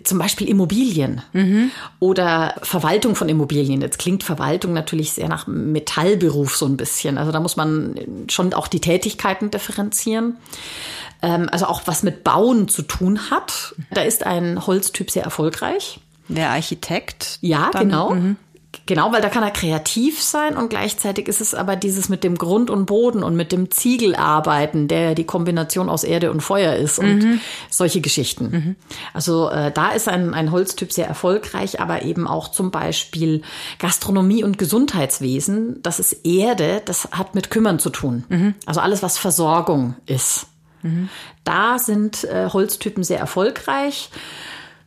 Zum 0.03 0.19
Beispiel 0.19 0.49
Immobilien 0.49 1.23
mhm. 1.33 1.71
oder 2.01 2.57
Verwaltung 2.63 3.15
von 3.15 3.29
Immobilien. 3.29 3.81
Jetzt 3.81 4.01
klingt 4.01 4.25
Verwaltung 4.25 4.73
natürlich 4.73 5.13
sehr 5.13 5.29
nach 5.29 5.47
Metallberuf 5.47 6.57
so 6.57 6.67
ein 6.67 6.77
bisschen. 6.77 7.17
Also 7.17 7.31
da 7.31 7.39
muss 7.39 7.57
man 7.57 7.95
schon 8.29 8.53
auch 8.55 8.67
die 8.67 8.81
Tätigkeiten 8.81 9.53
differenzieren 9.53 10.37
ähm, 11.23 11.49
also 11.51 11.67
auch 11.67 11.83
was 11.87 12.03
mit 12.03 12.25
Bauen 12.25 12.69
zu 12.69 12.83
tun 12.83 13.31
hat. 13.31 13.75
Da 13.91 14.03
ist 14.03 14.27
ein 14.27 14.67
Holztyp 14.67 15.11
sehr 15.11 15.25
erfolgreich. 15.25 16.01
Der 16.29 16.51
Architekt? 16.51 17.39
Ja, 17.41 17.71
dann, 17.73 17.89
genau. 17.89 18.11
Mhm. 18.11 18.37
Genau, 18.87 19.13
weil 19.13 19.21
da 19.21 19.29
kann 19.29 19.43
er 19.43 19.51
kreativ 19.51 20.23
sein 20.23 20.57
und 20.57 20.71
gleichzeitig 20.71 21.27
ist 21.27 21.41
es 21.41 21.55
aber 21.55 21.75
dieses 21.75 22.09
mit 22.09 22.23
dem 22.23 22.37
Grund 22.37 22.71
und 22.71 22.87
Boden 22.87 23.25
und 23.25 23.35
mit 23.35 23.51
dem 23.51 23.71
Ziegelarbeiten, 23.71 24.87
der 24.87 25.17
die 25.17 25.25
Kombination 25.25 25.89
aus 25.89 26.05
Erde 26.05 26.31
und 26.31 26.41
Feuer 26.41 26.75
ist 26.75 27.01
und 27.01 27.19
mhm. 27.19 27.41
solche 27.69 28.01
Geschichten. 28.01 28.51
Mhm. 28.51 28.77
Also 29.13 29.49
äh, 29.51 29.73
da 29.73 29.91
ist 29.91 30.09
ein, 30.09 30.35
ein 30.35 30.53
Holztyp 30.53 30.93
sehr 30.93 31.09
erfolgreich, 31.09 31.81
aber 31.81 32.03
eben 32.03 32.29
auch 32.29 32.49
zum 32.49 32.71
Beispiel 32.71 33.43
Gastronomie 33.81 34.45
und 34.45 34.57
Gesundheitswesen, 34.57 35.83
das 35.83 35.99
ist 35.99 36.25
Erde, 36.25 36.81
das 36.85 37.09
hat 37.11 37.35
mit 37.35 37.51
Kümmern 37.51 37.81
zu 37.81 37.91
tun. 37.91 38.25
Mhm. 38.29 38.55
Also 38.67 38.81
alles, 38.81 39.03
was 39.03 39.19
Versorgung 39.19 39.97
ist. 40.07 40.47
Da 41.45 41.79
sind 41.79 42.25
äh, 42.25 42.49
Holztypen 42.53 43.05
sehr 43.05 43.19
erfolgreich. 43.19 44.11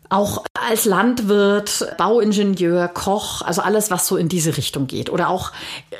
Auch 0.09 0.43
als 0.67 0.85
Landwirt, 0.85 1.87
Bauingenieur, 1.97 2.87
Koch, 2.87 3.41
also 3.41 3.61
alles, 3.61 3.91
was 3.91 4.07
so 4.07 4.17
in 4.17 4.29
diese 4.29 4.57
Richtung 4.57 4.87
geht. 4.87 5.09
Oder 5.09 5.29
auch, 5.29 5.51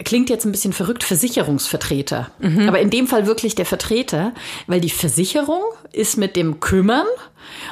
klingt 0.03 0.29
jetzt 0.29 0.45
ein 0.45 0.51
bisschen 0.51 0.73
verrückt, 0.73 1.03
Versicherungsvertreter. 1.03 2.29
Mhm. 2.39 2.67
Aber 2.67 2.79
in 2.79 2.89
dem 2.89 3.07
Fall 3.07 3.27
wirklich 3.27 3.55
der 3.55 3.65
Vertreter, 3.65 4.33
weil 4.67 4.81
die 4.81 4.89
Versicherung 4.89 5.61
ist 5.91 6.17
mit 6.17 6.35
dem 6.35 6.59
Kümmern 6.59 7.07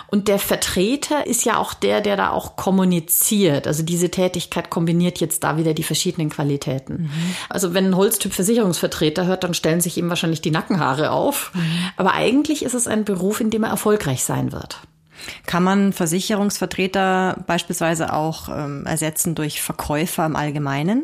und 0.08 0.28
der 0.28 0.40
Vertreter 0.40 1.28
ist 1.28 1.46
ja 1.46 1.58
auch 1.58 1.74
der, 1.74 2.02
der 2.02 2.18
da 2.18 2.32
auch 2.32 2.56
kommuniziert. 2.56 3.68
Also 3.68 3.84
diese 3.84 4.10
Tätigkeit 4.10 4.70
kombiniert 4.70 5.20
jetzt 5.20 5.44
da 5.44 5.58
wieder 5.58 5.74
die 5.74 5.84
verschiedenen 5.84 6.30
Qualitäten. 6.30 7.04
Mhm. 7.04 7.36
Also 7.50 7.74
wenn 7.74 7.88
ein 7.88 7.96
Holztyp 7.96 8.34
Versicherungsvertreter 8.34 9.26
hört, 9.26 9.44
dann 9.44 9.54
stellen 9.54 9.82
sich 9.82 9.98
ihm 9.98 10.10
wahrscheinlich 10.10 10.42
die 10.42 10.52
Nackenhaare 10.52 11.12
auf. 11.12 11.52
Mhm. 11.54 11.62
Aber 11.98 12.14
eigentlich 12.14 12.64
ist 12.64 12.74
es 12.74 12.88
ein 12.88 13.06
Beruf, 13.06 13.40
in 13.40 13.50
dem 13.50 13.64
er 13.64 13.70
erfolgreich 13.70 14.24
sein 14.24 14.52
wird. 14.52 14.80
Kann 15.46 15.64
man 15.64 15.94
Versicherungsvertreter 15.94 17.44
beispielsweise 17.48 18.14
auch 18.14 18.50
ähm, 18.50 18.86
ersetzen 18.86 19.36
durch 19.36 19.62
Verkäufer 19.62 20.26
im 20.26 20.36
Allgemeinen? 20.36 21.04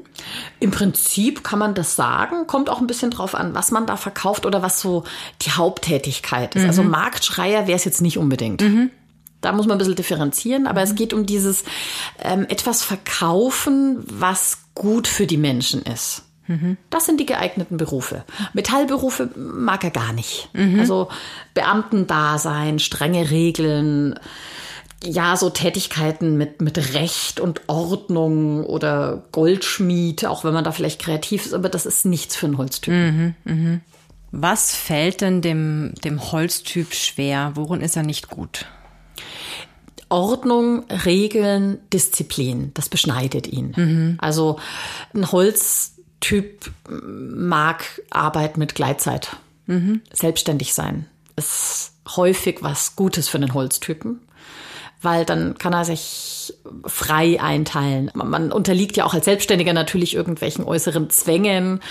Im 0.60 0.72
Prinzip 0.72 1.44
kann 1.44 1.60
man 1.60 1.74
das 1.74 1.96
sagen. 1.96 2.48
Kommt 2.48 2.70
auch 2.70 2.80
ein 2.80 2.88
bisschen 2.88 3.12
drauf 3.12 3.36
an, 3.36 3.54
was 3.54 3.72
man 3.72 3.86
da 3.86 3.98
verkauft 3.98 4.46
oder 4.46 4.62
was 4.62 4.80
so 4.80 5.04
die 5.42 5.52
Haupttätigkeit 5.52 6.56
ist. 6.56 6.66
Also 6.66 6.84
mhm. 6.84 6.88
Also 6.88 6.92
Marktschreier 6.92 7.66
wäre 7.66 7.76
es 7.76 7.86
jetzt 7.86 8.02
nicht 8.02 8.20
unbedingt. 8.20 8.62
Mhm. 8.62 8.92
Da 9.42 9.52
muss 9.52 9.66
man 9.66 9.76
ein 9.76 9.80
bisschen 9.80 9.96
differenzieren, 9.96 10.68
aber 10.68 10.82
mhm. 10.82 10.92
es 10.92 10.96
geht 10.96 11.14
um 11.14 11.26
dieses 11.26 11.64
ähm, 12.22 12.46
etwas 12.50 12.84
verkaufen, 12.84 14.04
was 14.06 14.60
gut 14.76 15.08
für 15.08 15.26
die 15.26 15.38
Menschen 15.38 15.82
ist. 15.84 16.27
Das 16.90 17.06
sind 17.06 17.20
die 17.20 17.26
geeigneten 17.26 17.78
Berufe. 17.78 18.24
Metallberufe 18.54 19.30
mag 19.36 19.84
er 19.84 19.92
gar 19.92 20.14
nicht. 20.14 20.50
Mhm. 20.54 20.80
Also 20.80 21.10
Beamtendasein, 21.54 22.80
strenge 22.80 23.30
Regeln, 23.30 24.20
ja, 25.04 25.38
so 25.38 25.50
Tätigkeiten 25.50 26.38
mit, 26.38 26.62
mit 26.62 26.94
Recht 26.94 27.40
und 27.40 27.62
Ordnung 27.68 28.66
oder 28.66 29.24
Goldschmied, 29.32 30.26
auch 30.26 30.44
wenn 30.44 30.54
man 30.54 30.64
da 30.64 30.72
vielleicht 30.72 31.02
kreativ 31.02 31.46
ist, 31.46 31.54
aber 31.54 31.70
das 31.70 31.86
ist 31.86 32.06
nichts 32.06 32.36
für 32.36 32.48
einen 32.48 32.58
Holztyp. 32.58 32.94
Mhm, 32.94 33.36
mh. 33.44 33.80
Was 34.32 34.76
fällt 34.76 35.22
denn 35.22 35.42
dem, 35.42 35.94
dem 36.04 36.32
Holztyp 36.32 36.94
schwer? 36.94 37.52
Worin 37.56 37.82
ist 37.82 37.96
er 37.96 38.04
nicht 38.04 38.30
gut? 38.30 38.66
Ordnung, 40.10 40.86
Regeln, 41.06 41.80
Disziplin, 41.92 42.72
das 42.74 42.90
beschneidet 42.90 43.48
ihn. 43.48 43.74
Mhm. 43.76 44.18
Also 44.20 44.58
ein 45.14 45.32
Holz 45.32 45.97
Typ 46.20 46.72
mag 46.90 48.02
Arbeit 48.10 48.58
mit 48.58 48.76
Gleitzeit. 48.76 49.36
Mhm. 49.68 50.02
Selbstständig 50.12 50.74
sein 50.74 51.08
ist 51.36 51.94
häufig 52.16 52.58
was 52.62 52.96
Gutes 52.96 53.30
für 53.30 53.38
einen 53.38 53.54
Holztypen, 53.54 54.20
weil 55.02 55.24
dann 55.24 55.58
kann 55.58 55.74
er 55.74 55.86
sich 55.86 56.54
frei 56.86 57.40
einteilen. 57.40 58.12
Man 58.16 58.52
unterliegt 58.52 58.98
ja 58.98 59.06
auch 59.06 59.14
als 59.14 59.26
Selbstständiger 59.26 59.74
natürlich 59.74 60.16
irgendwelchen 60.16 60.66
äußeren 60.66 61.10
Zwängen, 61.10 61.82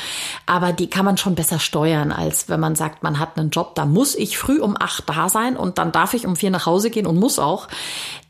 aber 0.46 0.72
die 0.72 0.90
kann 0.90 1.04
man 1.04 1.16
schon 1.16 1.36
besser 1.36 1.60
steuern, 1.60 2.12
als 2.12 2.48
wenn 2.48 2.60
man 2.60 2.74
sagt, 2.74 3.02
man 3.02 3.18
hat 3.18 3.38
einen 3.38 3.50
Job, 3.50 3.74
da 3.76 3.86
muss 3.86 4.14
ich 4.14 4.36
früh 4.36 4.58
um 4.58 4.76
acht 4.78 5.08
da 5.08 5.28
sein 5.28 5.56
und 5.56 5.78
dann 5.78 5.92
darf 5.92 6.14
ich 6.14 6.26
um 6.26 6.34
vier 6.34 6.50
nach 6.50 6.66
Hause 6.66 6.90
gehen 6.90 7.06
und 7.06 7.16
muss 7.16 7.38
auch. 7.38 7.68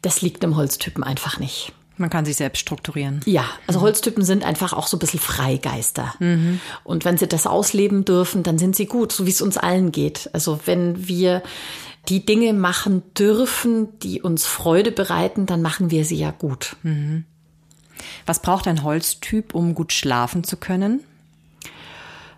Das 0.02 0.20
liegt 0.20 0.42
dem 0.42 0.56
Holztypen 0.56 1.02
einfach 1.02 1.38
nicht. 1.38 1.72
Man 1.98 2.11
kann 2.11 2.24
sich 2.24 2.37
selbst 2.37 2.61
strukturieren. 2.61 3.20
Ja, 3.24 3.44
also 3.66 3.80
Holztypen 3.80 4.22
sind 4.22 4.44
einfach 4.44 4.72
auch 4.72 4.87
so 4.87 4.96
ein 4.96 5.00
bisschen 5.00 5.20
Freigeister. 5.20 6.14
Mhm. 6.18 6.61
Und 6.85 7.04
wenn 7.04 7.16
sie 7.16 7.26
das 7.26 7.46
ausleben 7.46 8.04
dürfen, 8.04 8.42
dann 8.42 8.59
sind 8.59 8.76
sie 8.76 8.87
gut, 8.87 9.12
so 9.12 9.26
wie 9.26 9.30
es 9.30 9.40
uns 9.40 9.56
allen 9.56 9.92
geht. 9.92 10.28
Also 10.32 10.61
wenn 10.66 11.09
wir 11.09 11.42
die 12.09 12.24
Dinge 12.24 12.52
machen 12.52 13.02
dürfen, 13.14 13.98
die 14.00 14.20
uns 14.20 14.46
Freude 14.46 14.92
bereiten, 14.92 15.46
dann 15.46 15.62
machen 15.62 15.90
wir 15.90 16.04
sie 16.04 16.16
ja 16.16 16.30
gut. 16.30 16.76
Mhm. 16.82 17.24
Was 18.26 18.42
braucht 18.42 18.68
ein 18.68 18.82
Holztyp, 18.82 19.54
um 19.54 19.74
gut 19.74 19.92
schlafen 19.92 20.44
zu 20.44 20.56
können? 20.56 21.00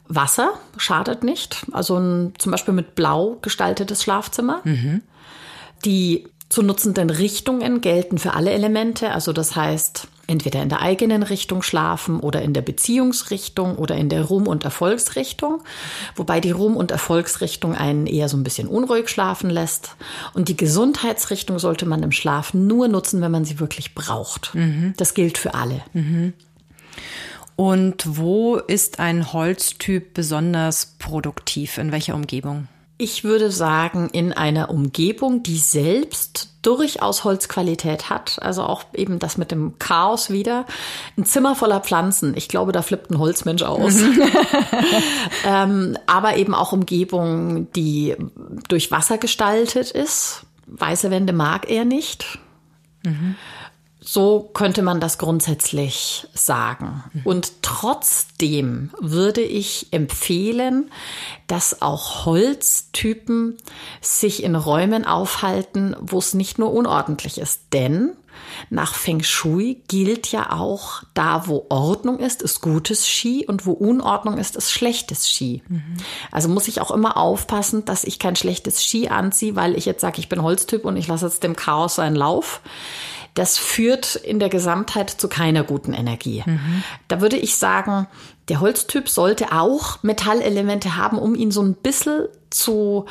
Wasser 0.06 0.54
schadet 0.76 1.22
nicht. 1.22 1.66
Also 1.72 1.98
ein, 1.98 2.32
zum 2.38 2.52
Beispiel 2.52 2.74
mit 2.74 2.94
blau 2.94 3.38
gestaltetes 3.42 4.02
Schlafzimmer. 4.02 4.60
Mhm. 4.64 5.02
Die 5.84 6.28
zu 6.48 6.62
nutzenden 6.62 7.10
Richtungen 7.10 7.80
gelten 7.80 8.18
für 8.18 8.34
alle 8.34 8.50
Elemente. 8.50 9.10
Also 9.10 9.32
das 9.32 9.54
heißt, 9.54 10.08
entweder 10.26 10.62
in 10.62 10.68
der 10.68 10.80
eigenen 10.80 11.22
Richtung 11.22 11.62
schlafen 11.62 12.20
oder 12.20 12.42
in 12.42 12.52
der 12.54 12.62
Beziehungsrichtung 12.62 13.76
oder 13.76 13.96
in 13.96 14.08
der 14.08 14.24
Ruhm- 14.24 14.46
und 14.46 14.64
Erfolgsrichtung. 14.64 15.62
Wobei 16.16 16.40
die 16.40 16.50
Ruhm- 16.50 16.76
und 16.76 16.90
Erfolgsrichtung 16.90 17.74
einen 17.74 18.06
eher 18.06 18.28
so 18.28 18.36
ein 18.36 18.44
bisschen 18.44 18.68
unruhig 18.68 19.08
schlafen 19.08 19.50
lässt. 19.50 19.96
Und 20.34 20.48
die 20.48 20.56
Gesundheitsrichtung 20.56 21.58
sollte 21.58 21.86
man 21.86 22.02
im 22.02 22.12
Schlaf 22.12 22.54
nur 22.54 22.88
nutzen, 22.88 23.20
wenn 23.20 23.32
man 23.32 23.44
sie 23.44 23.58
wirklich 23.60 23.94
braucht. 23.94 24.54
Mhm. 24.54 24.94
Das 24.96 25.14
gilt 25.14 25.38
für 25.38 25.54
alle. 25.54 25.82
Mhm. 25.92 26.32
Und 27.56 28.04
wo 28.16 28.56
ist 28.56 29.00
ein 29.00 29.32
Holztyp 29.32 30.14
besonders 30.14 30.94
produktiv? 30.98 31.78
In 31.78 31.90
welcher 31.90 32.14
Umgebung? 32.14 32.68
Ich 33.00 33.22
würde 33.22 33.52
sagen, 33.52 34.10
in 34.10 34.32
einer 34.32 34.70
Umgebung, 34.70 35.44
die 35.44 35.56
selbst 35.56 36.48
durchaus 36.62 37.22
Holzqualität 37.22 38.10
hat. 38.10 38.42
Also 38.42 38.64
auch 38.64 38.82
eben 38.92 39.20
das 39.20 39.38
mit 39.38 39.52
dem 39.52 39.78
Chaos 39.78 40.30
wieder. 40.30 40.66
Ein 41.16 41.24
Zimmer 41.24 41.54
voller 41.54 41.78
Pflanzen. 41.78 42.36
Ich 42.36 42.48
glaube, 42.48 42.72
da 42.72 42.82
flippt 42.82 43.12
ein 43.12 43.20
Holzmensch 43.20 43.62
aus. 43.62 43.94
ähm, 45.46 45.96
aber 46.06 46.36
eben 46.38 46.56
auch 46.56 46.72
Umgebung, 46.72 47.70
die 47.72 48.16
durch 48.66 48.90
Wasser 48.90 49.16
gestaltet 49.16 49.92
ist. 49.92 50.42
Weiße 50.66 51.12
Wände 51.12 51.32
mag 51.32 51.70
er 51.70 51.84
nicht. 51.84 52.40
Mhm. 53.04 53.36
So 54.10 54.48
könnte 54.54 54.80
man 54.80 55.00
das 55.00 55.18
grundsätzlich 55.18 56.26
sagen. 56.32 57.04
Und 57.24 57.60
trotzdem 57.60 58.88
würde 58.98 59.42
ich 59.42 59.88
empfehlen, 59.90 60.90
dass 61.46 61.82
auch 61.82 62.24
Holztypen 62.24 63.58
sich 64.00 64.44
in 64.44 64.56
Räumen 64.56 65.04
aufhalten, 65.04 65.94
wo 66.00 66.16
es 66.20 66.32
nicht 66.32 66.58
nur 66.58 66.72
unordentlich 66.72 67.36
ist. 67.36 67.64
Denn 67.74 68.12
nach 68.70 68.94
Feng 68.94 69.22
Shui 69.22 69.82
gilt 69.88 70.32
ja 70.32 70.52
auch, 70.52 71.02
da 71.12 71.46
wo 71.46 71.66
Ordnung 71.68 72.18
ist, 72.18 72.40
ist 72.40 72.62
gutes 72.62 73.06
Ski 73.06 73.44
und 73.46 73.66
wo 73.66 73.72
Unordnung 73.72 74.38
ist, 74.38 74.56
ist 74.56 74.72
schlechtes 74.72 75.28
Ski. 75.28 75.62
Mhm. 75.68 75.98
Also 76.32 76.48
muss 76.48 76.66
ich 76.66 76.80
auch 76.80 76.92
immer 76.92 77.18
aufpassen, 77.18 77.84
dass 77.84 78.04
ich 78.04 78.18
kein 78.18 78.36
schlechtes 78.36 78.82
Ski 78.82 79.08
anziehe, 79.08 79.54
weil 79.54 79.76
ich 79.76 79.84
jetzt 79.84 80.00
sage, 80.00 80.18
ich 80.18 80.30
bin 80.30 80.42
Holztyp 80.42 80.86
und 80.86 80.96
ich 80.96 81.08
lasse 81.08 81.26
jetzt 81.26 81.42
dem 81.42 81.56
Chaos 81.56 81.96
seinen 81.96 82.16
Lauf 82.16 82.62
das 83.38 83.56
führt 83.56 84.16
in 84.16 84.40
der 84.40 84.48
Gesamtheit 84.48 85.10
zu 85.10 85.28
keiner 85.28 85.62
guten 85.62 85.92
Energie. 85.92 86.42
Mhm. 86.44 86.82
Da 87.06 87.20
würde 87.20 87.36
ich 87.36 87.56
sagen, 87.56 88.08
der 88.48 88.58
Holztyp 88.58 89.08
sollte 89.08 89.52
auch 89.52 90.02
Metallelemente 90.02 90.96
haben, 90.96 91.18
um 91.18 91.36
ihn 91.36 91.52
so 91.52 91.62
ein 91.62 91.74
bisschen 91.74 92.26
zu 92.50 93.06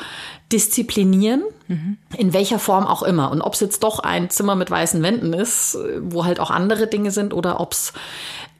disziplinieren, 0.52 1.44
mhm. 1.68 1.96
in 2.14 2.34
welcher 2.34 2.58
Form 2.58 2.86
auch 2.86 3.02
immer. 3.02 3.30
Und 3.30 3.40
ob 3.40 3.54
es 3.54 3.60
jetzt 3.60 3.82
doch 3.82 4.00
ein 4.00 4.28
Zimmer 4.28 4.54
mit 4.54 4.70
weißen 4.70 5.02
Wänden 5.02 5.32
ist, 5.32 5.78
wo 6.00 6.26
halt 6.26 6.40
auch 6.40 6.50
andere 6.50 6.88
Dinge 6.88 7.10
sind, 7.10 7.32
oder 7.32 7.58
ob 7.58 7.72
es 7.72 7.94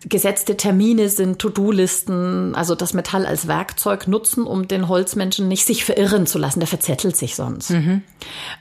gesetzte 0.05 0.57
Termine 0.57 1.09
sind, 1.09 1.41
To-Do-Listen, 1.41 2.55
also 2.55 2.77
das 2.77 2.95
Metall 2.95 3.27
als 3.27 3.49
Werkzeug 3.49 4.07
nutzen, 4.07 4.45
um 4.45 4.69
den 4.69 4.89
Holzmenschen 4.89 5.49
nicht 5.49 5.67
sich 5.67 5.85
verirren 5.85 6.27
zu 6.27 6.39
lassen. 6.39 6.61
Der 6.61 6.69
verzettelt 6.69 7.17
sich 7.17 7.35
sonst. 7.35 7.71
Mhm. 7.71 8.03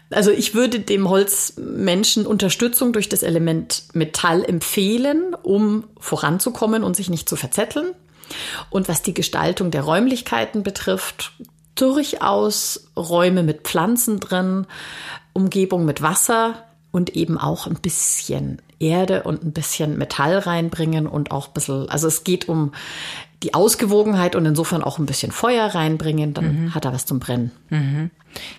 Also 0.09 0.31
ich 0.31 0.55
würde 0.55 0.79
dem 0.79 1.09
Holzmenschen 1.09 2.25
Unterstützung 2.25 2.91
durch 2.91 3.07
das 3.07 3.21
Element 3.21 3.83
Metall 3.93 4.43
empfehlen, 4.43 5.35
um 5.43 5.83
voranzukommen 5.99 6.83
und 6.83 6.95
sich 6.95 7.09
nicht 7.09 7.29
zu 7.29 7.35
verzetteln. 7.35 7.93
Und 8.71 8.89
was 8.89 9.03
die 9.03 9.13
Gestaltung 9.13 9.69
der 9.69 9.83
Räumlichkeiten 9.83 10.63
betrifft, 10.63 11.33
durchaus 11.75 12.89
Räume 12.97 13.43
mit 13.43 13.61
Pflanzen 13.61 14.19
drin, 14.19 14.65
Umgebung 15.33 15.85
mit 15.85 16.01
Wasser 16.01 16.63
und 16.91 17.15
eben 17.15 17.37
auch 17.37 17.67
ein 17.67 17.75
bisschen 17.75 18.59
Erde 18.79 19.23
und 19.23 19.43
ein 19.43 19.51
bisschen 19.53 19.97
Metall 19.97 20.37
reinbringen 20.37 21.07
und 21.07 21.31
auch 21.31 21.47
ein 21.47 21.53
bisschen, 21.53 21.89
also 21.89 22.07
es 22.07 22.23
geht 22.23 22.47
um 22.47 22.73
die 23.43 23.53
Ausgewogenheit 23.53 24.35
und 24.35 24.45
insofern 24.45 24.83
auch 24.83 24.97
ein 24.97 25.05
bisschen 25.05 25.31
Feuer 25.31 25.67
reinbringen, 25.67 26.33
dann 26.33 26.63
mhm. 26.63 26.75
hat 26.75 26.85
er 26.85 26.93
was 26.93 27.05
zum 27.05 27.19
Brennen. 27.19 27.51
Mhm. 27.69 28.09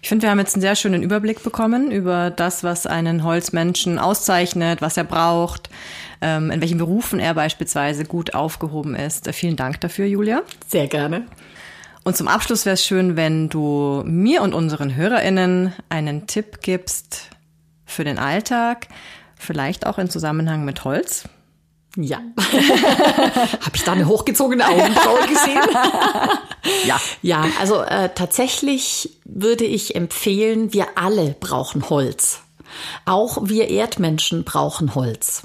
Ich 0.02 0.08
finde, 0.08 0.24
wir 0.24 0.30
haben 0.30 0.38
jetzt 0.38 0.54
einen 0.54 0.62
sehr 0.62 0.76
schönen 0.76 1.02
Überblick 1.02 1.42
bekommen 1.42 1.90
über 1.90 2.30
das, 2.30 2.64
was 2.64 2.86
einen 2.86 3.24
Holzmenschen 3.24 3.98
auszeichnet, 3.98 4.80
was 4.80 4.96
er 4.96 5.04
braucht, 5.04 5.70
ähm, 6.20 6.50
in 6.50 6.60
welchen 6.60 6.78
Berufen 6.78 7.20
er 7.20 7.34
beispielsweise 7.34 8.04
gut 8.04 8.34
aufgehoben 8.34 8.94
ist. 8.94 9.28
Vielen 9.32 9.56
Dank 9.56 9.80
dafür, 9.80 10.06
Julia. 10.06 10.42
Sehr 10.66 10.86
gerne. 10.86 11.26
Und 12.04 12.16
zum 12.16 12.28
Abschluss 12.28 12.64
wäre 12.64 12.74
es 12.74 12.86
schön, 12.86 13.16
wenn 13.16 13.48
du 13.48 14.02
mir 14.06 14.42
und 14.42 14.54
unseren 14.54 14.94
HörerInnen 14.94 15.72
einen 15.88 16.26
Tipp 16.26 16.60
gibst 16.62 17.30
für 17.84 18.04
den 18.04 18.18
Alltag, 18.18 18.86
Vielleicht 19.38 19.86
auch 19.86 19.98
in 19.98 20.10
Zusammenhang 20.10 20.64
mit 20.64 20.84
Holz? 20.84 21.24
Ja. 21.96 22.18
Habe 22.36 23.74
ich 23.74 23.82
da 23.82 23.92
eine 23.92 24.06
hochgezogene 24.06 24.66
Augenbraue 24.66 25.26
gesehen? 25.26 25.60
ja. 26.86 27.00
Ja, 27.22 27.46
also 27.58 27.82
äh, 27.82 28.10
tatsächlich 28.14 29.18
würde 29.24 29.64
ich 29.64 29.96
empfehlen, 29.96 30.72
wir 30.72 30.86
alle 30.96 31.34
brauchen 31.40 31.88
Holz. 31.88 32.40
Auch 33.04 33.38
wir 33.42 33.68
Erdmenschen 33.68 34.44
brauchen 34.44 34.94
Holz. 34.94 35.42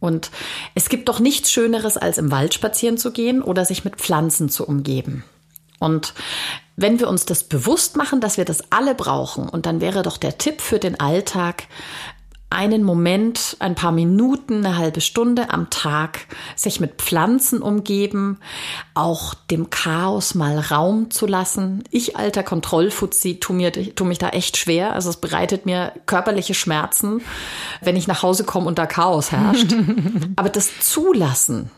Und 0.00 0.32
es 0.74 0.88
gibt 0.88 1.08
doch 1.08 1.20
nichts 1.20 1.52
Schöneres, 1.52 1.96
als 1.96 2.18
im 2.18 2.32
Wald 2.32 2.54
spazieren 2.54 2.98
zu 2.98 3.12
gehen 3.12 3.40
oder 3.40 3.64
sich 3.64 3.84
mit 3.84 3.96
Pflanzen 3.96 4.48
zu 4.48 4.66
umgeben. 4.66 5.22
Und 5.78 6.14
wenn 6.74 6.98
wir 6.98 7.08
uns 7.08 7.26
das 7.26 7.44
bewusst 7.44 7.96
machen, 7.96 8.20
dass 8.20 8.36
wir 8.36 8.44
das 8.44 8.72
alle 8.72 8.94
brauchen, 8.96 9.48
und 9.48 9.66
dann 9.66 9.80
wäre 9.80 10.02
doch 10.02 10.16
der 10.16 10.38
Tipp 10.38 10.60
für 10.60 10.78
den 10.78 10.98
Alltag, 10.98 11.64
einen 12.52 12.84
Moment, 12.84 13.56
ein 13.58 13.74
paar 13.74 13.92
Minuten, 13.92 14.64
eine 14.64 14.76
halbe 14.76 15.00
Stunde 15.00 15.50
am 15.50 15.70
Tag 15.70 16.26
sich 16.54 16.80
mit 16.80 17.02
Pflanzen 17.02 17.62
umgeben, 17.62 18.38
auch 18.94 19.34
dem 19.34 19.70
Chaos 19.70 20.34
mal 20.34 20.58
Raum 20.58 21.10
zu 21.10 21.26
lassen. 21.26 21.82
Ich, 21.90 22.16
alter 22.16 22.42
Kontrollfuzzi, 22.42 23.40
tu, 23.40 23.52
mir, 23.52 23.72
tu 23.72 24.04
mich 24.04 24.18
da 24.18 24.28
echt 24.30 24.56
schwer. 24.56 24.92
Also 24.92 25.10
es 25.10 25.16
bereitet 25.16 25.66
mir 25.66 25.92
körperliche 26.06 26.54
Schmerzen, 26.54 27.22
wenn 27.80 27.96
ich 27.96 28.06
nach 28.06 28.22
Hause 28.22 28.44
komme 28.44 28.66
und 28.66 28.78
da 28.78 28.86
Chaos 28.86 29.32
herrscht. 29.32 29.74
Aber 30.36 30.48
das 30.48 30.80
Zulassen, 30.80 31.70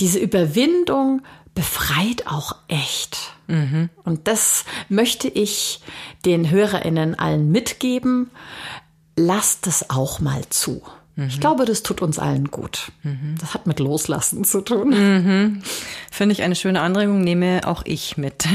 diese 0.00 0.18
Überwindung 0.18 1.22
befreit 1.54 2.26
auch 2.26 2.56
echt. 2.68 3.34
Mhm. 3.48 3.90
Und 4.04 4.28
das 4.28 4.64
möchte 4.88 5.28
ich 5.28 5.80
den 6.24 6.50
HörerInnen 6.50 7.18
allen 7.18 7.50
mitgeben 7.50 8.30
lasst 9.16 9.66
es 9.66 9.90
auch 9.90 10.20
mal 10.20 10.42
zu. 10.50 10.82
Mhm. 11.16 11.28
Ich 11.28 11.40
glaube, 11.40 11.64
das 11.64 11.82
tut 11.82 12.02
uns 12.02 12.18
allen 12.18 12.50
gut. 12.50 12.92
Mhm. 13.02 13.36
Das 13.40 13.54
hat 13.54 13.66
mit 13.66 13.80
Loslassen 13.80 14.44
zu 14.44 14.60
tun. 14.60 14.90
Mhm. 14.90 15.62
Finde 16.10 16.32
ich 16.32 16.42
eine 16.42 16.56
schöne 16.56 16.80
Anregung, 16.80 17.22
nehme 17.22 17.62
auch 17.66 17.82
ich 17.84 18.16
mit. 18.16 18.44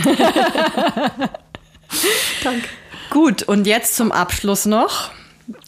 Danke. 2.44 2.68
Gut, 3.12 3.44
und 3.44 3.68
jetzt 3.68 3.96
zum 3.96 4.12
Abschluss 4.12 4.66
noch. 4.66 5.12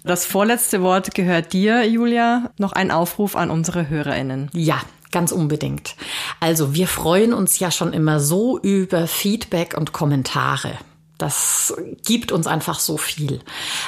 Das 0.04 0.26
vorletzte 0.26 0.82
Wort 0.82 1.14
gehört 1.14 1.54
dir, 1.54 1.88
Julia. 1.88 2.50
Noch 2.58 2.74
ein 2.74 2.90
Aufruf 2.90 3.36
an 3.36 3.52
unsere 3.52 3.90
HörerInnen. 3.90 4.50
Ja, 4.54 4.82
Ganz 5.12 5.32
unbedingt. 5.32 5.96
Also 6.40 6.74
wir 6.74 6.88
freuen 6.88 7.34
uns 7.34 7.60
ja 7.60 7.72
schon 7.72 7.94
immer 7.94 8.20
so 8.20 8.60
über 8.60 9.08
Feedback 9.08 9.76
und 9.78 9.94
Kommentare. 9.94 10.74
Das 11.18 11.74
gibt 12.06 12.32
uns 12.32 12.46
einfach 12.46 12.80
so 12.80 12.98
viel. 12.98 13.40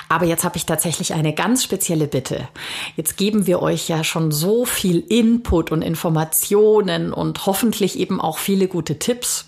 Aber 0.07 0.25
jetzt 0.25 0.43
habe 0.43 0.57
ich 0.57 0.65
tatsächlich 0.65 1.13
eine 1.13 1.33
ganz 1.33 1.63
spezielle 1.63 2.07
Bitte. 2.07 2.47
Jetzt 2.95 3.17
geben 3.17 3.45
wir 3.45 3.61
euch 3.61 3.87
ja 3.87 4.03
schon 4.03 4.31
so 4.31 4.65
viel 4.65 4.99
Input 4.99 5.71
und 5.71 5.81
Informationen 5.81 7.13
und 7.13 7.45
hoffentlich 7.45 7.99
eben 7.99 8.19
auch 8.19 8.39
viele 8.39 8.67
gute 8.67 8.97
Tipps 8.97 9.45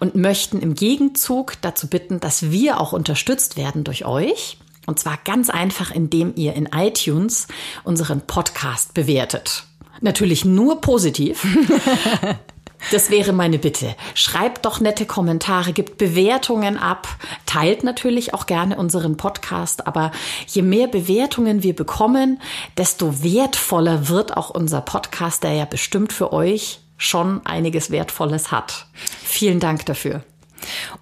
und 0.00 0.16
möchten 0.16 0.60
im 0.60 0.74
Gegenzug 0.74 1.54
dazu 1.60 1.86
bitten, 1.86 2.18
dass 2.18 2.50
wir 2.50 2.80
auch 2.80 2.92
unterstützt 2.92 3.56
werden 3.56 3.84
durch 3.84 4.04
euch 4.04 4.58
Und 4.86 4.98
zwar 4.98 5.18
ganz 5.24 5.48
einfach, 5.48 5.92
indem 5.92 6.34
ihr 6.34 6.54
in 6.54 6.68
iTunes 6.74 7.46
unseren 7.84 8.20
Podcast 8.22 8.94
bewertet. 8.94 9.64
Natürlich 10.00 10.44
nur 10.44 10.80
positiv. 10.80 11.46
Das 12.90 13.10
wäre 13.10 13.32
meine 13.32 13.58
Bitte. 13.58 13.94
Schreibt 14.14 14.64
doch 14.66 14.80
nette 14.80 15.06
Kommentare, 15.06 15.72
gibt 15.72 15.98
Bewertungen 15.98 16.76
ab, 16.76 17.08
teilt 17.46 17.84
natürlich 17.84 18.34
auch 18.34 18.46
gerne 18.46 18.76
unseren 18.76 19.16
Podcast, 19.16 19.86
aber 19.86 20.12
je 20.46 20.62
mehr 20.62 20.88
Bewertungen 20.88 21.62
wir 21.62 21.74
bekommen, 21.74 22.40
desto 22.76 23.22
wertvoller 23.22 24.08
wird 24.08 24.36
auch 24.36 24.50
unser 24.50 24.80
Podcast, 24.80 25.44
der 25.44 25.52
ja 25.52 25.64
bestimmt 25.64 26.12
für 26.12 26.32
euch 26.32 26.80
schon 26.96 27.44
einiges 27.44 27.90
Wertvolles 27.90 28.50
hat. 28.50 28.86
Vielen 29.24 29.60
Dank 29.60 29.86
dafür. 29.86 30.22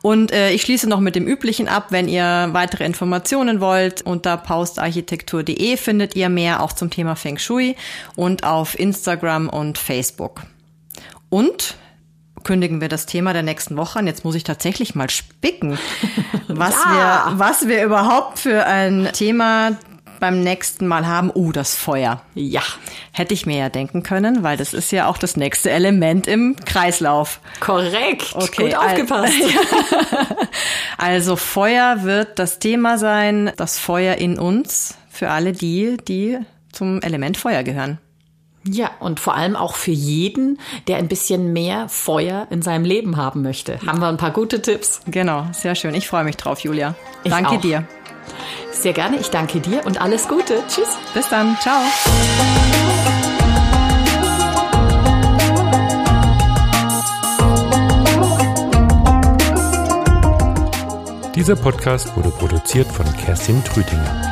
Und 0.03 0.33
äh, 0.33 0.53
ich 0.53 0.63
schließe 0.63 0.89
noch 0.89 1.01
mit 1.01 1.15
dem 1.15 1.27
Üblichen 1.27 1.69
ab. 1.69 1.89
Wenn 1.91 2.09
ihr 2.09 2.49
weitere 2.53 2.85
Informationen 2.85 3.61
wollt, 3.61 4.03
unter 4.03 4.37
paustarchitektur.de 4.37 5.77
findet 5.77 6.17
ihr 6.17 6.29
mehr 6.29 6.63
auch 6.63 6.73
zum 6.73 6.91
Thema 6.91 7.17
Feng 7.17 7.39
Shui 7.39 7.77
und 8.17 8.45
auf 8.45 8.79
Instagram 8.79 9.49
und 9.49 9.77
Facebook. 9.77 10.43
Und 11.31 11.77
kündigen 12.43 12.81
wir 12.81 12.89
das 12.89 13.07
Thema 13.07 13.33
der 13.33 13.43
nächsten 13.43 13.77
Woche 13.77 13.99
an. 13.99 14.07
Jetzt 14.07 14.25
muss 14.25 14.35
ich 14.35 14.45
tatsächlich 14.45 14.95
mal 14.95 15.09
spicken, 15.09 15.79
was 16.49 16.75
ja. 16.75 17.31
wir, 17.31 17.39
was 17.39 17.69
wir 17.69 17.85
überhaupt 17.85 18.39
für 18.39 18.67
ein 18.67 19.09
Thema 19.13 19.77
beim 20.21 20.43
nächsten 20.43 20.87
Mal 20.87 21.07
haben. 21.07 21.31
Uh, 21.35 21.51
das 21.51 21.75
Feuer. 21.75 22.23
Ja. 22.35 22.63
Hätte 23.13 23.35
ich 23.35 23.47
mir 23.47 23.57
ja 23.57 23.69
denken 23.69 24.03
können, 24.03 24.43
weil 24.43 24.57
das 24.57 24.75
ist 24.75 24.93
ja 24.93 25.09
auch 25.09 25.19
das 25.19 25.37
nächste 25.37 25.71
Element 25.71 26.27
im 26.27 26.57
Kreislauf. 26.65 27.41
Korrekt. 27.59 28.35
Okay, 28.35 28.71
Gut 28.71 28.75
aufgepasst. 28.77 29.35
also 30.99 31.37
Feuer 31.37 32.05
wird 32.05 32.39
das 32.39 32.59
Thema 32.59 32.99
sein, 32.99 33.51
das 33.57 33.79
Feuer 33.79 34.17
in 34.17 34.39
uns 34.39 34.97
für 35.11 35.31
alle 35.31 35.53
die, 35.53 35.97
die 36.07 36.39
zum 36.71 37.01
Element 37.03 37.37
Feuer 37.37 37.63
gehören. 37.63 37.99
Ja, 38.65 38.91
und 39.01 39.21
vor 39.21 39.35
allem 39.35 39.57
auch 39.57 39.75
für 39.75 39.91
jeden, 39.91 40.59
der 40.87 40.99
ein 40.99 41.09
bisschen 41.09 41.53
mehr 41.53 41.89
Feuer 41.89 42.47
in 42.51 42.61
seinem 42.61 42.85
Leben 42.85 43.17
haben 43.17 43.43
möchte. 43.43 43.79
Haben 43.87 44.01
wir 44.01 44.09
ein 44.09 44.19
paar 44.19 44.33
gute 44.33 44.61
Tipps. 44.61 45.01
Genau, 45.07 45.47
sehr 45.53 45.75
schön. 45.75 45.95
Ich 45.95 46.07
freue 46.07 46.25
mich 46.25 46.37
drauf, 46.37 46.61
Julia. 46.61 46.95
Ich 47.25 47.31
danke 47.31 47.53
auch. 47.53 47.61
dir. 47.61 47.87
Sehr 48.71 48.93
gerne, 48.93 49.17
ich 49.19 49.31
danke 49.31 49.61
dir 49.61 49.85
und 49.87 50.01
alles 50.01 50.29
Gute. 50.29 50.63
Tschüss. 50.69 50.97
Bis 51.15 51.29
dann. 51.29 51.57
Ciao. 51.61 51.81
Dieser 61.35 61.57
Podcast 61.57 62.15
wurde 62.17 62.29
produziert 62.29 62.87
von 62.89 63.07
Kerstin 63.17 63.65
Trütinger. 63.65 64.30